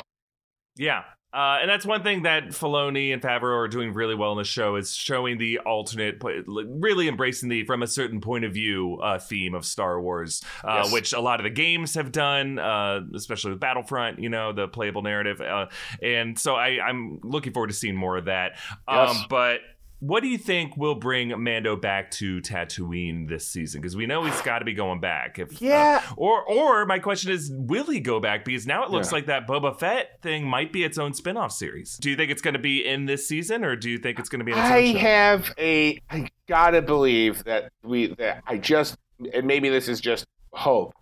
yeah 0.77 1.03
uh, 1.35 1.59
and 1.63 1.71
that's 1.71 1.87
one 1.87 2.03
thing 2.03 2.23
that 2.25 2.49
Filoni 2.49 3.13
and 3.13 3.23
Favreau 3.23 3.57
are 3.57 3.69
doing 3.69 3.95
really 3.95 4.15
well 4.15 4.33
in 4.33 4.39
the 4.39 4.45
show 4.45 4.77
is 4.77 4.95
showing 4.95 5.39
the 5.39 5.61
alternate, 5.61 6.23
really 6.47 7.09
embracing 7.09 7.49
the 7.49 7.65
from 7.65 7.83
a 7.83 7.87
certain 7.87 8.21
point 8.21 8.45
of 8.45 8.53
view 8.53 8.99
uh, 9.03 9.19
theme 9.19 9.55
of 9.55 9.65
Star 9.65 9.99
Wars, 9.99 10.43
uh, 10.63 10.83
yes. 10.85 10.93
which 10.93 11.13
a 11.15 11.21
lot 11.21 11.41
of 11.41 11.45
the 11.45 11.51
games 11.51 11.95
have 11.95 12.13
done, 12.13 12.59
uh, 12.59 13.01
especially 13.15 13.53
with 13.53 13.61
Battlefront. 13.61 14.19
You 14.19 14.29
know, 14.29 14.53
the 14.53 14.69
playable 14.69 15.01
narrative, 15.01 15.41
uh, 15.41 15.69
and 16.03 16.39
so 16.39 16.55
I, 16.55 16.87
am 16.87 17.19
looking 17.23 17.55
forward 17.55 17.69
to 17.69 17.75
seeing 17.75 17.97
more 17.97 18.19
of 18.19 18.27
that. 18.27 18.59
Um. 18.87 19.17
But 19.31 19.61
what 20.03 20.25
do 20.25 20.29
you 20.29 20.37
think 20.37 20.77
will 20.77 20.97
bring 20.97 21.29
Mando 21.41 21.77
back 21.77 22.11
to 22.13 22.41
Tatooine 22.41 23.29
this 23.29 23.47
season? 23.47 23.81
Because 23.81 23.95
we 23.95 24.05
know 24.05 24.25
he's 24.25 24.41
got 24.43 24.59
to 24.59 24.65
be 24.65 24.75
going 24.75 24.99
back. 24.99 25.39
If, 25.39 25.53
uh, 25.53 25.59
yeah. 25.61 26.03
Uh, 26.11 26.15
or, 26.17 26.43
or 26.43 26.87
my 26.87 26.99
question 26.99 27.31
is, 27.31 27.53
will 27.55 27.85
he 27.85 28.01
go 28.01 28.19
back? 28.19 28.45
Because 28.45 28.67
now 28.67 28.83
it 28.85 28.91
looks 28.91 29.13
yeah. 29.13 29.15
like 29.15 29.27
that 29.27 29.47
Boba 29.47 29.79
Fett 29.79 30.21
thing 30.21 30.45
might 30.45 30.73
be 30.73 30.83
its 30.83 30.99
own 30.99 31.15
spin-off 31.15 31.53
series. 31.53 31.97
Do 31.99 32.11
you 32.11 32.17
think 32.17 32.33
it's 32.33 32.43
going 32.43 32.55
to 32.55 32.61
be 32.61 32.85
in 32.85 33.07
this 33.07 33.29
season, 33.29 33.65
or 33.65 33.77
do 33.77 33.89
you 33.89 33.99
think 33.99 34.19
it's 34.19 34.29
going 34.29 34.41
to 34.41 34.45
be? 34.45 34.51
In 34.51 34.59
I 34.59 34.87
have 34.99 35.55
a. 35.57 36.01
I 36.11 36.29
gotta 36.49 36.83
believe 36.83 37.45
that 37.45 37.71
we. 37.85 38.09
That 38.15 38.43
I 38.45 38.59
just, 38.59 38.97
and 39.33 39.47
maybe 39.47 39.69
this 39.69 39.87
is 39.87 40.01
just 40.01 40.27
hope, 40.53 40.95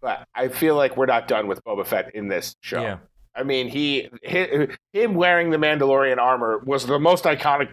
but 0.00 0.24
I 0.36 0.46
feel 0.46 0.76
like 0.76 0.96
we're 0.96 1.06
not 1.06 1.26
done 1.26 1.48
with 1.48 1.64
Boba 1.64 1.84
Fett 1.84 2.14
in 2.14 2.28
this 2.28 2.54
show. 2.60 2.82
Yeah. 2.82 2.98
I 3.34 3.44
mean, 3.44 3.68
he, 3.68 4.08
him 4.22 5.14
wearing 5.14 5.50
the 5.50 5.56
Mandalorian 5.56 6.18
armor 6.18 6.58
was 6.58 6.86
the 6.86 6.98
most 6.98 7.24
iconic 7.24 7.72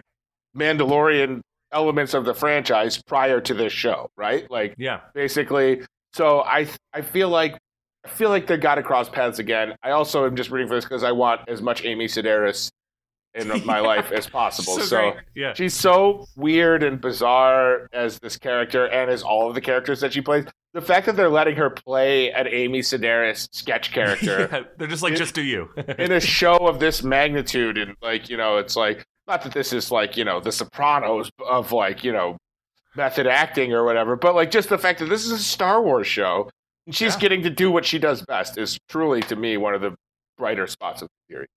Mandalorian 0.56 1.40
elements 1.72 2.14
of 2.14 2.24
the 2.24 2.34
franchise 2.34 3.00
prior 3.02 3.40
to 3.40 3.54
this 3.54 3.72
show, 3.72 4.10
right? 4.16 4.50
Like, 4.50 4.74
yeah, 4.78 5.00
basically. 5.14 5.82
So 6.12 6.40
I 6.40 6.68
I 6.92 7.02
feel 7.02 7.28
like 7.28 7.58
I 8.04 8.08
feel 8.08 8.30
like 8.30 8.46
they 8.46 8.56
got 8.56 8.76
to 8.76 8.82
cross 8.82 9.08
paths 9.08 9.38
again. 9.38 9.74
I 9.82 9.90
also 9.90 10.26
am 10.26 10.36
just 10.36 10.50
rooting 10.50 10.68
for 10.68 10.74
this 10.74 10.84
because 10.84 11.04
I 11.04 11.12
want 11.12 11.42
as 11.48 11.60
much 11.60 11.84
Amy 11.84 12.06
Sedaris 12.06 12.70
in 13.34 13.48
my 13.66 13.80
life 13.80 14.10
as 14.12 14.26
possible. 14.26 14.78
so, 14.78 14.84
so 14.84 15.12
yeah. 15.34 15.54
she's 15.54 15.74
so 15.74 16.26
weird 16.36 16.82
and 16.82 17.00
bizarre 17.00 17.88
as 17.92 18.18
this 18.18 18.36
character 18.36 18.86
and 18.86 19.10
as 19.10 19.22
all 19.22 19.48
of 19.48 19.54
the 19.54 19.60
characters 19.60 20.00
that 20.00 20.12
she 20.12 20.20
plays. 20.20 20.44
The 20.74 20.82
fact 20.82 21.06
that 21.06 21.16
they're 21.16 21.30
letting 21.30 21.56
her 21.56 21.70
play 21.70 22.30
an 22.32 22.46
Amy 22.46 22.80
Sedaris 22.80 23.48
sketch 23.52 23.92
character, 23.92 24.48
yeah, 24.52 24.62
they're 24.76 24.88
just 24.88 25.02
like, 25.02 25.12
in, 25.12 25.18
just 25.18 25.34
do 25.34 25.42
you 25.42 25.70
in 25.98 26.12
a 26.12 26.20
show 26.20 26.56
of 26.56 26.78
this 26.78 27.02
magnitude, 27.02 27.78
and 27.78 27.96
like 28.02 28.28
you 28.28 28.36
know, 28.36 28.58
it's 28.58 28.76
like 28.76 29.04
not 29.28 29.42
that 29.42 29.52
this 29.52 29.72
is 29.72 29.90
like 29.90 30.16
you 30.16 30.24
know 30.24 30.40
the 30.40 30.52
Sopranos 30.52 31.30
of 31.46 31.72
like 31.72 32.02
you 32.02 32.12
know 32.12 32.36
method 32.96 33.26
acting 33.26 33.72
or 33.72 33.84
whatever, 33.84 34.16
but 34.16 34.34
like 34.34 34.50
just 34.50 34.68
the 34.68 34.78
fact 34.78 34.98
that 34.98 35.06
this 35.06 35.24
is 35.24 35.32
a 35.32 35.38
Star 35.38 35.80
Wars 35.82 36.06
show 36.06 36.48
and 36.86 36.94
she's 36.94 37.14
yeah. 37.14 37.20
getting 37.20 37.42
to 37.42 37.50
do 37.50 37.70
what 37.70 37.84
she 37.84 37.98
does 37.98 38.22
best 38.22 38.56
is 38.56 38.78
truly 38.88 39.20
to 39.20 39.36
me 39.36 39.58
one 39.58 39.74
of 39.74 39.82
the 39.82 39.94
brighter 40.38 40.66
spots 40.66 41.02
of 41.02 41.08
the 41.08 41.34
series. 41.34 41.48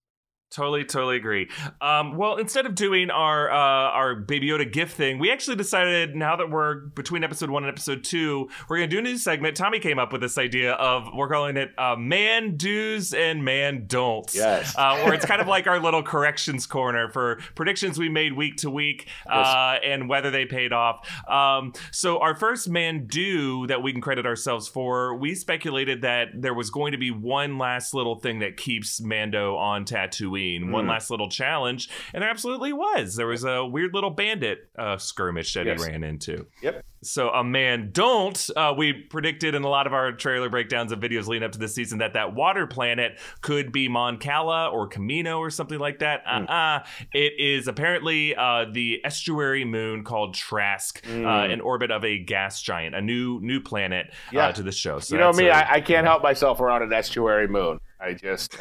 Totally, 0.51 0.83
totally 0.83 1.15
agree. 1.15 1.49
Um, 1.79 2.17
well, 2.17 2.35
instead 2.35 2.65
of 2.65 2.75
doing 2.75 3.09
our 3.09 3.49
uh, 3.49 3.55
our 3.55 4.15
Baby 4.15 4.49
Yoda 4.49 4.69
gift 4.69 4.97
thing, 4.97 5.17
we 5.17 5.31
actually 5.31 5.55
decided 5.55 6.13
now 6.13 6.35
that 6.35 6.49
we're 6.49 6.75
between 6.75 7.23
episode 7.23 7.49
one 7.49 7.63
and 7.63 7.71
episode 7.71 8.03
two, 8.03 8.49
we're 8.67 8.75
gonna 8.75 8.89
do 8.89 8.97
a 8.97 9.01
new 9.01 9.15
segment. 9.15 9.55
Tommy 9.55 9.79
came 9.79 9.97
up 9.97 10.11
with 10.11 10.19
this 10.19 10.37
idea 10.37 10.73
of 10.73 11.07
we're 11.15 11.29
calling 11.29 11.55
it 11.55 11.71
uh, 11.77 11.95
"Man 11.95 12.57
Do's 12.57 13.13
and 13.13 13.45
Man 13.45 13.85
Don'ts." 13.87 14.35
Yes, 14.35 14.75
uh, 14.77 14.99
where 15.03 15.13
it's 15.13 15.25
kind 15.25 15.39
of 15.39 15.47
like 15.47 15.67
our 15.67 15.79
little 15.79 16.03
corrections 16.03 16.65
corner 16.65 17.09
for 17.09 17.39
predictions 17.55 17.97
we 17.97 18.09
made 18.09 18.33
week 18.33 18.57
to 18.57 18.69
week 18.69 19.07
uh, 19.27 19.77
yes. 19.81 19.83
and 19.85 20.09
whether 20.09 20.31
they 20.31 20.43
paid 20.43 20.73
off. 20.73 21.09
Um, 21.29 21.71
so 21.91 22.19
our 22.19 22.35
first 22.35 22.67
Man 22.67 23.07
Do 23.07 23.67
that 23.67 23.81
we 23.81 23.93
can 23.93 24.01
credit 24.01 24.25
ourselves 24.25 24.67
for, 24.67 25.15
we 25.15 25.33
speculated 25.33 26.01
that 26.01 26.27
there 26.35 26.53
was 26.53 26.69
going 26.69 26.91
to 26.91 26.97
be 26.97 27.09
one 27.09 27.57
last 27.57 27.93
little 27.93 28.15
thing 28.15 28.39
that 28.39 28.57
keeps 28.57 28.99
Mando 28.99 29.55
on 29.55 29.85
Tatooine 29.85 30.40
Halloween, 30.41 30.71
one 30.71 30.85
mm. 30.85 30.89
last 30.89 31.09
little 31.09 31.29
challenge, 31.29 31.89
and 32.13 32.21
there 32.21 32.29
absolutely 32.29 32.73
was. 32.73 33.15
There 33.15 33.27
was 33.27 33.43
a 33.43 33.65
weird 33.65 33.93
little 33.93 34.09
bandit 34.09 34.69
uh, 34.77 34.97
skirmish 34.97 35.53
that 35.53 35.65
yes. 35.65 35.83
he 35.83 35.91
ran 35.91 36.03
into. 36.03 36.45
Yep. 36.61 36.85
So 37.03 37.29
a 37.29 37.43
man 37.43 37.89
don't. 37.91 38.49
Uh, 38.55 38.75
we 38.77 38.93
predicted 38.93 39.55
in 39.55 39.63
a 39.63 39.67
lot 39.67 39.87
of 39.87 39.93
our 39.93 40.11
trailer 40.11 40.49
breakdowns 40.49 40.91
of 40.91 40.99
videos 40.99 41.25
leading 41.25 41.43
up 41.43 41.51
to 41.53 41.57
this 41.57 41.73
season 41.73 41.97
that 41.97 42.13
that 42.13 42.35
water 42.35 42.67
planet 42.67 43.19
could 43.41 43.71
be 43.71 43.87
Mon 43.87 44.19
Cala 44.19 44.69
or 44.69 44.87
Kamino 44.87 45.39
or 45.39 45.49
something 45.49 45.79
like 45.79 45.99
that. 45.99 46.21
Uh 46.27 46.51
uh 46.51 46.83
It 47.11 47.33
is 47.39 47.67
apparently 47.67 48.35
uh, 48.35 48.65
the 48.71 49.01
estuary 49.03 49.65
moon 49.65 50.03
called 50.03 50.35
Trask, 50.35 51.01
uh, 51.03 51.09
mm. 51.09 51.51
in 51.51 51.59
orbit 51.61 51.89
of 51.89 52.05
a 52.05 52.19
gas 52.19 52.61
giant, 52.61 52.93
a 52.93 53.01
new 53.01 53.39
new 53.41 53.61
planet 53.61 54.07
uh, 54.11 54.33
yeah. 54.33 54.51
to 54.51 54.61
the 54.61 54.71
show. 54.71 54.99
So 54.99 55.15
you 55.15 55.19
know 55.19 55.33
me, 55.33 55.49
I 55.49 55.75
I, 55.75 55.81
can't 55.81 56.05
help 56.05 56.21
myself 56.21 56.59
around 56.59 56.83
an 56.83 56.93
estuary 56.93 57.47
moon. 57.47 57.79
I 57.99 58.13
just. 58.13 58.59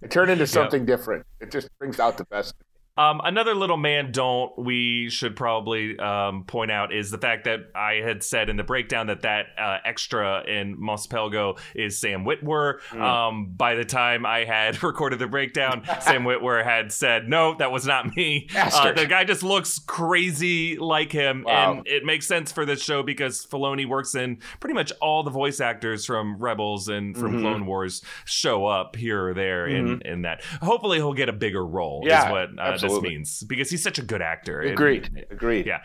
It 0.00 0.10
turned 0.10 0.30
into 0.30 0.46
something 0.46 0.80
yep. 0.80 0.98
different. 0.98 1.26
It 1.40 1.50
just 1.50 1.68
brings 1.78 1.98
out 1.98 2.18
the 2.18 2.24
best. 2.26 2.54
Um, 2.98 3.20
another 3.22 3.54
little 3.54 3.76
man 3.76 4.10
don't 4.12 4.58
we 4.58 5.08
should 5.08 5.36
probably 5.36 5.98
um, 5.98 6.44
point 6.44 6.70
out 6.72 6.92
is 6.92 7.10
the 7.10 7.18
fact 7.18 7.44
that 7.44 7.60
I 7.74 8.00
had 8.04 8.22
said 8.22 8.48
in 8.48 8.56
the 8.56 8.64
breakdown 8.64 9.06
that 9.06 9.22
that 9.22 9.46
uh, 9.56 9.78
extra 9.84 10.42
in 10.46 10.74
Mos 10.80 11.06
Pelgo 11.06 11.58
is 11.74 11.96
Sam 11.98 12.24
Witwer. 12.24 12.80
Mm. 12.90 13.00
Um, 13.00 13.52
by 13.56 13.74
the 13.76 13.84
time 13.84 14.26
I 14.26 14.44
had 14.44 14.82
recorded 14.82 15.20
the 15.20 15.28
breakdown, 15.28 15.82
Sam 16.00 16.24
Witwer 16.24 16.64
had 16.64 16.90
said, 16.92 17.28
"No, 17.28 17.54
that 17.58 17.70
was 17.70 17.86
not 17.86 18.16
me." 18.16 18.48
Uh, 18.56 18.92
the 18.92 19.06
guy 19.06 19.24
just 19.24 19.42
looks 19.42 19.78
crazy 19.78 20.76
like 20.76 21.12
him, 21.12 21.44
Wow. 21.46 21.74
and 21.78 21.86
it 21.86 22.04
makes 22.04 22.26
sense 22.26 22.50
for 22.50 22.66
this 22.66 22.82
show 22.82 23.02
because 23.04 23.46
Filoni 23.46 23.86
works 23.88 24.14
in 24.16 24.38
pretty 24.58 24.74
much 24.74 24.92
all 25.00 25.22
the 25.22 25.30
voice 25.30 25.60
actors 25.60 26.04
from 26.04 26.36
Rebels 26.38 26.88
and 26.88 27.16
from 27.16 27.34
Mhm. 27.34 27.40
Clone 27.42 27.66
Wars 27.66 28.02
show 28.24 28.66
up 28.66 28.96
here 28.96 29.28
or 29.28 29.34
there 29.34 29.66
in 29.66 30.02
in 30.02 30.22
that. 30.22 30.42
Hopefully, 30.62 30.98
he'll 30.98 31.12
get 31.12 31.28
a 31.28 31.32
bigger 31.32 31.64
role. 31.64 32.02
Yeah, 32.04 32.26
is 32.26 32.32
what 32.32 32.58
uh, 32.58 32.87
this 32.88 33.02
means 33.02 33.42
because 33.44 33.70
he's 33.70 33.82
such 33.82 33.98
a 33.98 34.02
good 34.02 34.22
actor. 34.22 34.60
Agreed. 34.60 35.26
Agreed. 35.30 35.66
yeah. 35.66 35.80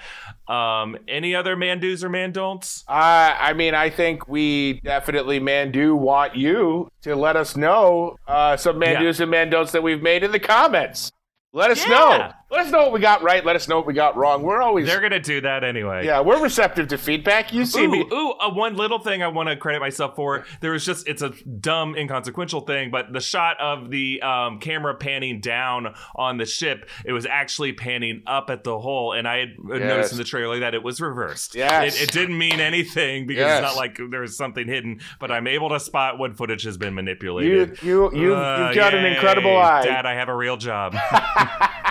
Um, 0.48 0.98
any 1.08 1.36
other 1.36 1.56
man 1.56 1.80
do's 1.80 2.04
or 2.04 2.10
man 2.10 2.32
don'ts? 2.32 2.84
Uh, 2.88 2.92
I 3.40 3.54
mean, 3.54 3.74
I 3.76 3.90
think 3.90 4.28
we 4.28 4.80
definitely, 4.84 5.40
man, 5.40 5.72
do 5.72 5.96
want 5.96 6.36
you 6.36 6.90
to 7.04 7.16
let 7.16 7.36
us 7.36 7.56
know 7.56 8.18
uh, 8.28 8.58
some 8.58 8.80
man 8.80 8.94
Yeah. 8.94 9.00
do's 9.04 9.20
and 9.20 9.32
man 9.32 9.50
don'ts 9.50 9.72
that 9.74 9.84
we've 9.84 10.02
made 10.02 10.24
in 10.24 10.32
the 10.32 10.40
comments. 10.40 11.12
Let 11.56 11.70
us 11.72 11.84
Yeah. 11.86 11.90
know. 11.94 12.32
Let 12.54 12.68
us 12.68 12.72
know 12.72 12.84
what 12.84 12.92
we 12.92 13.00
got 13.00 13.24
right. 13.24 13.44
Let 13.44 13.56
us 13.56 13.68
know 13.68 13.78
what 13.78 13.88
we 13.88 13.96
got 13.96 14.16
wrong. 14.16 14.44
We're 14.44 14.62
always, 14.62 14.86
They're 14.86 15.02
gonna 15.02 15.20
do 15.20 15.42
that 15.42 15.64
anyway. 15.64 16.06
yeah, 16.06 16.20
we're 16.20 16.40
receptive 16.40 16.88
to 16.90 17.00
feedback. 17.00 17.52
You 17.52 17.66
see 17.66 17.86
Ooh, 17.86 17.90
me. 17.92 18.06
ooh, 18.14 18.34
uh, 18.40 18.52
one 18.54 18.76
little 18.76 19.00
thing 19.00 19.24
I 19.24 19.28
want 19.28 19.50
to 19.50 19.56
credit 19.56 19.80
myself 19.80 20.16
for. 20.16 20.46
There 20.62 20.72
was 20.72 20.86
just, 20.86 21.08
it's 21.08 21.24
a 21.24 21.30
dumb, 21.30 21.96
inconsequential 21.96 22.62
thing, 22.62 22.92
but 22.92 23.12
the 23.12 23.22
shot 23.22 23.60
of 23.60 23.90
the 23.90 24.22
um, 24.22 24.60
camera 24.60 24.94
panning 24.94 25.40
down 25.42 25.96
on 26.16 26.38
the 26.38 26.46
ship, 26.46 26.88
it 27.06 27.12
was 27.12 27.26
actually 27.26 27.74
panning 27.74 28.22
up 28.28 28.52
at 28.52 28.64
the 28.64 28.78
hole. 28.80 29.14
And 29.14 29.28
I 29.28 29.40
had 29.40 29.50
Yes. 29.68 29.80
noticed 29.80 30.12
in 30.12 30.18
the 30.20 30.24
trailer 30.24 30.60
that 30.60 30.76
it 30.76 30.84
was 30.84 31.02
reversed. 31.02 31.56
Yes. 31.56 31.96
It, 32.00 32.04
it 32.10 32.12
didn't 32.12 32.38
mean 32.38 32.60
anything 32.60 33.26
because 33.26 33.42
Yes. 33.48 33.64
it's 33.64 33.68
not 33.74 33.76
like 33.78 33.98
there 34.12 34.22
was 34.22 34.38
something 34.38 34.68
hidden, 34.68 35.00
but 35.20 35.32
I'm 35.32 35.48
able 35.48 35.70
to 35.70 35.80
spot 35.80 36.20
what 36.20 36.38
footage 36.38 36.62
has 36.66 36.78
been 36.78 36.94
manipulated. 36.94 37.82
you, 37.82 38.12
you've, 38.14 38.38
Uh, 38.38 38.66
you've 38.68 38.76
got 38.76 38.94
an 38.94 39.06
incredible 39.06 39.58
eye. 39.58 39.86
Dad, 39.86 40.06
I 40.06 40.14
have 40.14 40.30
a 40.30 40.36
real 40.36 40.56
job. 40.58 40.96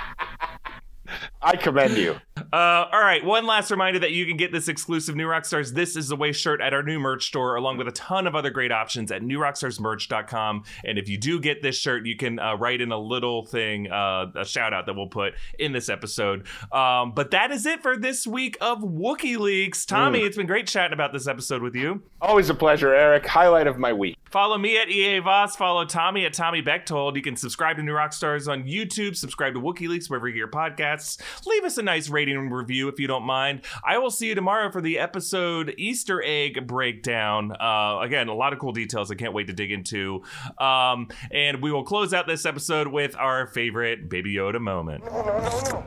I 1.42 1.56
commend 1.56 1.96
you. 1.96 2.16
Uh, 2.52 2.86
all 2.92 3.00
right, 3.00 3.24
one 3.24 3.46
last 3.46 3.70
reminder 3.70 3.98
that 3.98 4.12
you 4.12 4.26
can 4.26 4.36
get 4.36 4.52
this 4.52 4.68
exclusive 4.68 5.16
New 5.16 5.26
Rockstars 5.26 5.72
This 5.72 5.96
Is 5.96 6.08
the 6.08 6.16
Way 6.16 6.32
shirt 6.32 6.60
at 6.60 6.74
our 6.74 6.82
new 6.82 6.98
merch 6.98 7.26
store, 7.26 7.56
along 7.56 7.78
with 7.78 7.88
a 7.88 7.92
ton 7.92 8.26
of 8.26 8.34
other 8.34 8.50
great 8.50 8.70
options 8.70 9.10
at 9.10 9.22
newrockstarsmerch.com. 9.22 10.64
And 10.84 10.98
if 10.98 11.08
you 11.08 11.16
do 11.16 11.40
get 11.40 11.62
this 11.62 11.76
shirt, 11.76 12.04
you 12.04 12.14
can 12.14 12.38
uh, 12.38 12.56
write 12.56 12.82
in 12.82 12.92
a 12.92 12.98
little 12.98 13.46
thing, 13.46 13.90
uh, 13.90 14.26
a 14.34 14.44
shout 14.44 14.74
out 14.74 14.84
that 14.84 14.94
we'll 14.94 15.06
put 15.06 15.32
in 15.58 15.72
this 15.72 15.88
episode. 15.88 16.46
Um, 16.70 17.12
but 17.12 17.30
that 17.30 17.52
is 17.52 17.64
it 17.64 17.80
for 17.80 17.96
this 17.96 18.26
week 18.26 18.58
of 18.60 18.80
Wookiee 18.80 19.38
Leaks. 19.38 19.86
Tommy, 19.86 20.20
it's 20.20 20.36
been 20.36 20.46
great 20.46 20.66
chatting 20.66 20.92
about 20.92 21.14
this 21.14 21.26
episode 21.26 21.62
with 21.62 21.74
you. 21.74 22.02
Always 22.20 22.50
a 22.50 22.54
pleasure, 22.54 22.94
Eric. 22.94 23.24
Highlight 23.24 23.66
of 23.66 23.78
my 23.78 23.94
week. 23.94 24.18
Follow 24.30 24.56
me 24.56 24.78
at 24.78 24.90
EA 24.90 25.18
Voss. 25.20 25.56
Follow 25.56 25.84
Tommy 25.84 26.24
at 26.24 26.32
Tommy 26.32 26.62
Bechtold. 26.62 27.16
You 27.16 27.22
can 27.22 27.36
subscribe 27.36 27.76
to 27.76 27.82
New 27.82 27.92
Rockstars 27.92 28.48
on 28.50 28.64
YouTube. 28.64 29.14
Subscribe 29.16 29.54
to 29.54 29.60
Wookiee 29.60 29.88
Leaks 29.88 30.08
wherever 30.08 30.26
you 30.26 30.34
get 30.34 30.38
your 30.38 30.48
podcasts. 30.48 31.20
Leave 31.46 31.64
us 31.64 31.78
a 31.78 31.82
nice 31.82 32.08
rating 32.08 32.36
and 32.36 32.52
review 32.52 32.88
if 32.88 32.98
you 32.98 33.06
don't 33.06 33.24
mind. 33.24 33.62
I 33.84 33.98
will 33.98 34.10
see 34.10 34.28
you 34.28 34.34
tomorrow 34.34 34.70
for 34.70 34.80
the 34.80 34.98
episode 34.98 35.74
Easter 35.78 36.22
egg 36.24 36.66
breakdown. 36.66 37.52
Uh, 37.52 38.00
again, 38.00 38.28
a 38.28 38.34
lot 38.34 38.52
of 38.52 38.58
cool 38.58 38.72
details 38.72 39.10
I 39.10 39.14
can't 39.14 39.32
wait 39.32 39.46
to 39.48 39.52
dig 39.52 39.70
into. 39.70 40.22
Um, 40.58 41.08
and 41.30 41.62
we 41.62 41.72
will 41.72 41.84
close 41.84 42.14
out 42.14 42.26
this 42.26 42.46
episode 42.46 42.88
with 42.88 43.16
our 43.16 43.46
favorite 43.46 44.08
Baby 44.08 44.34
Yoda 44.34 44.60
moment. 44.60 45.04
No, 45.04 45.22
no, 45.22 45.60
no. 45.70 45.86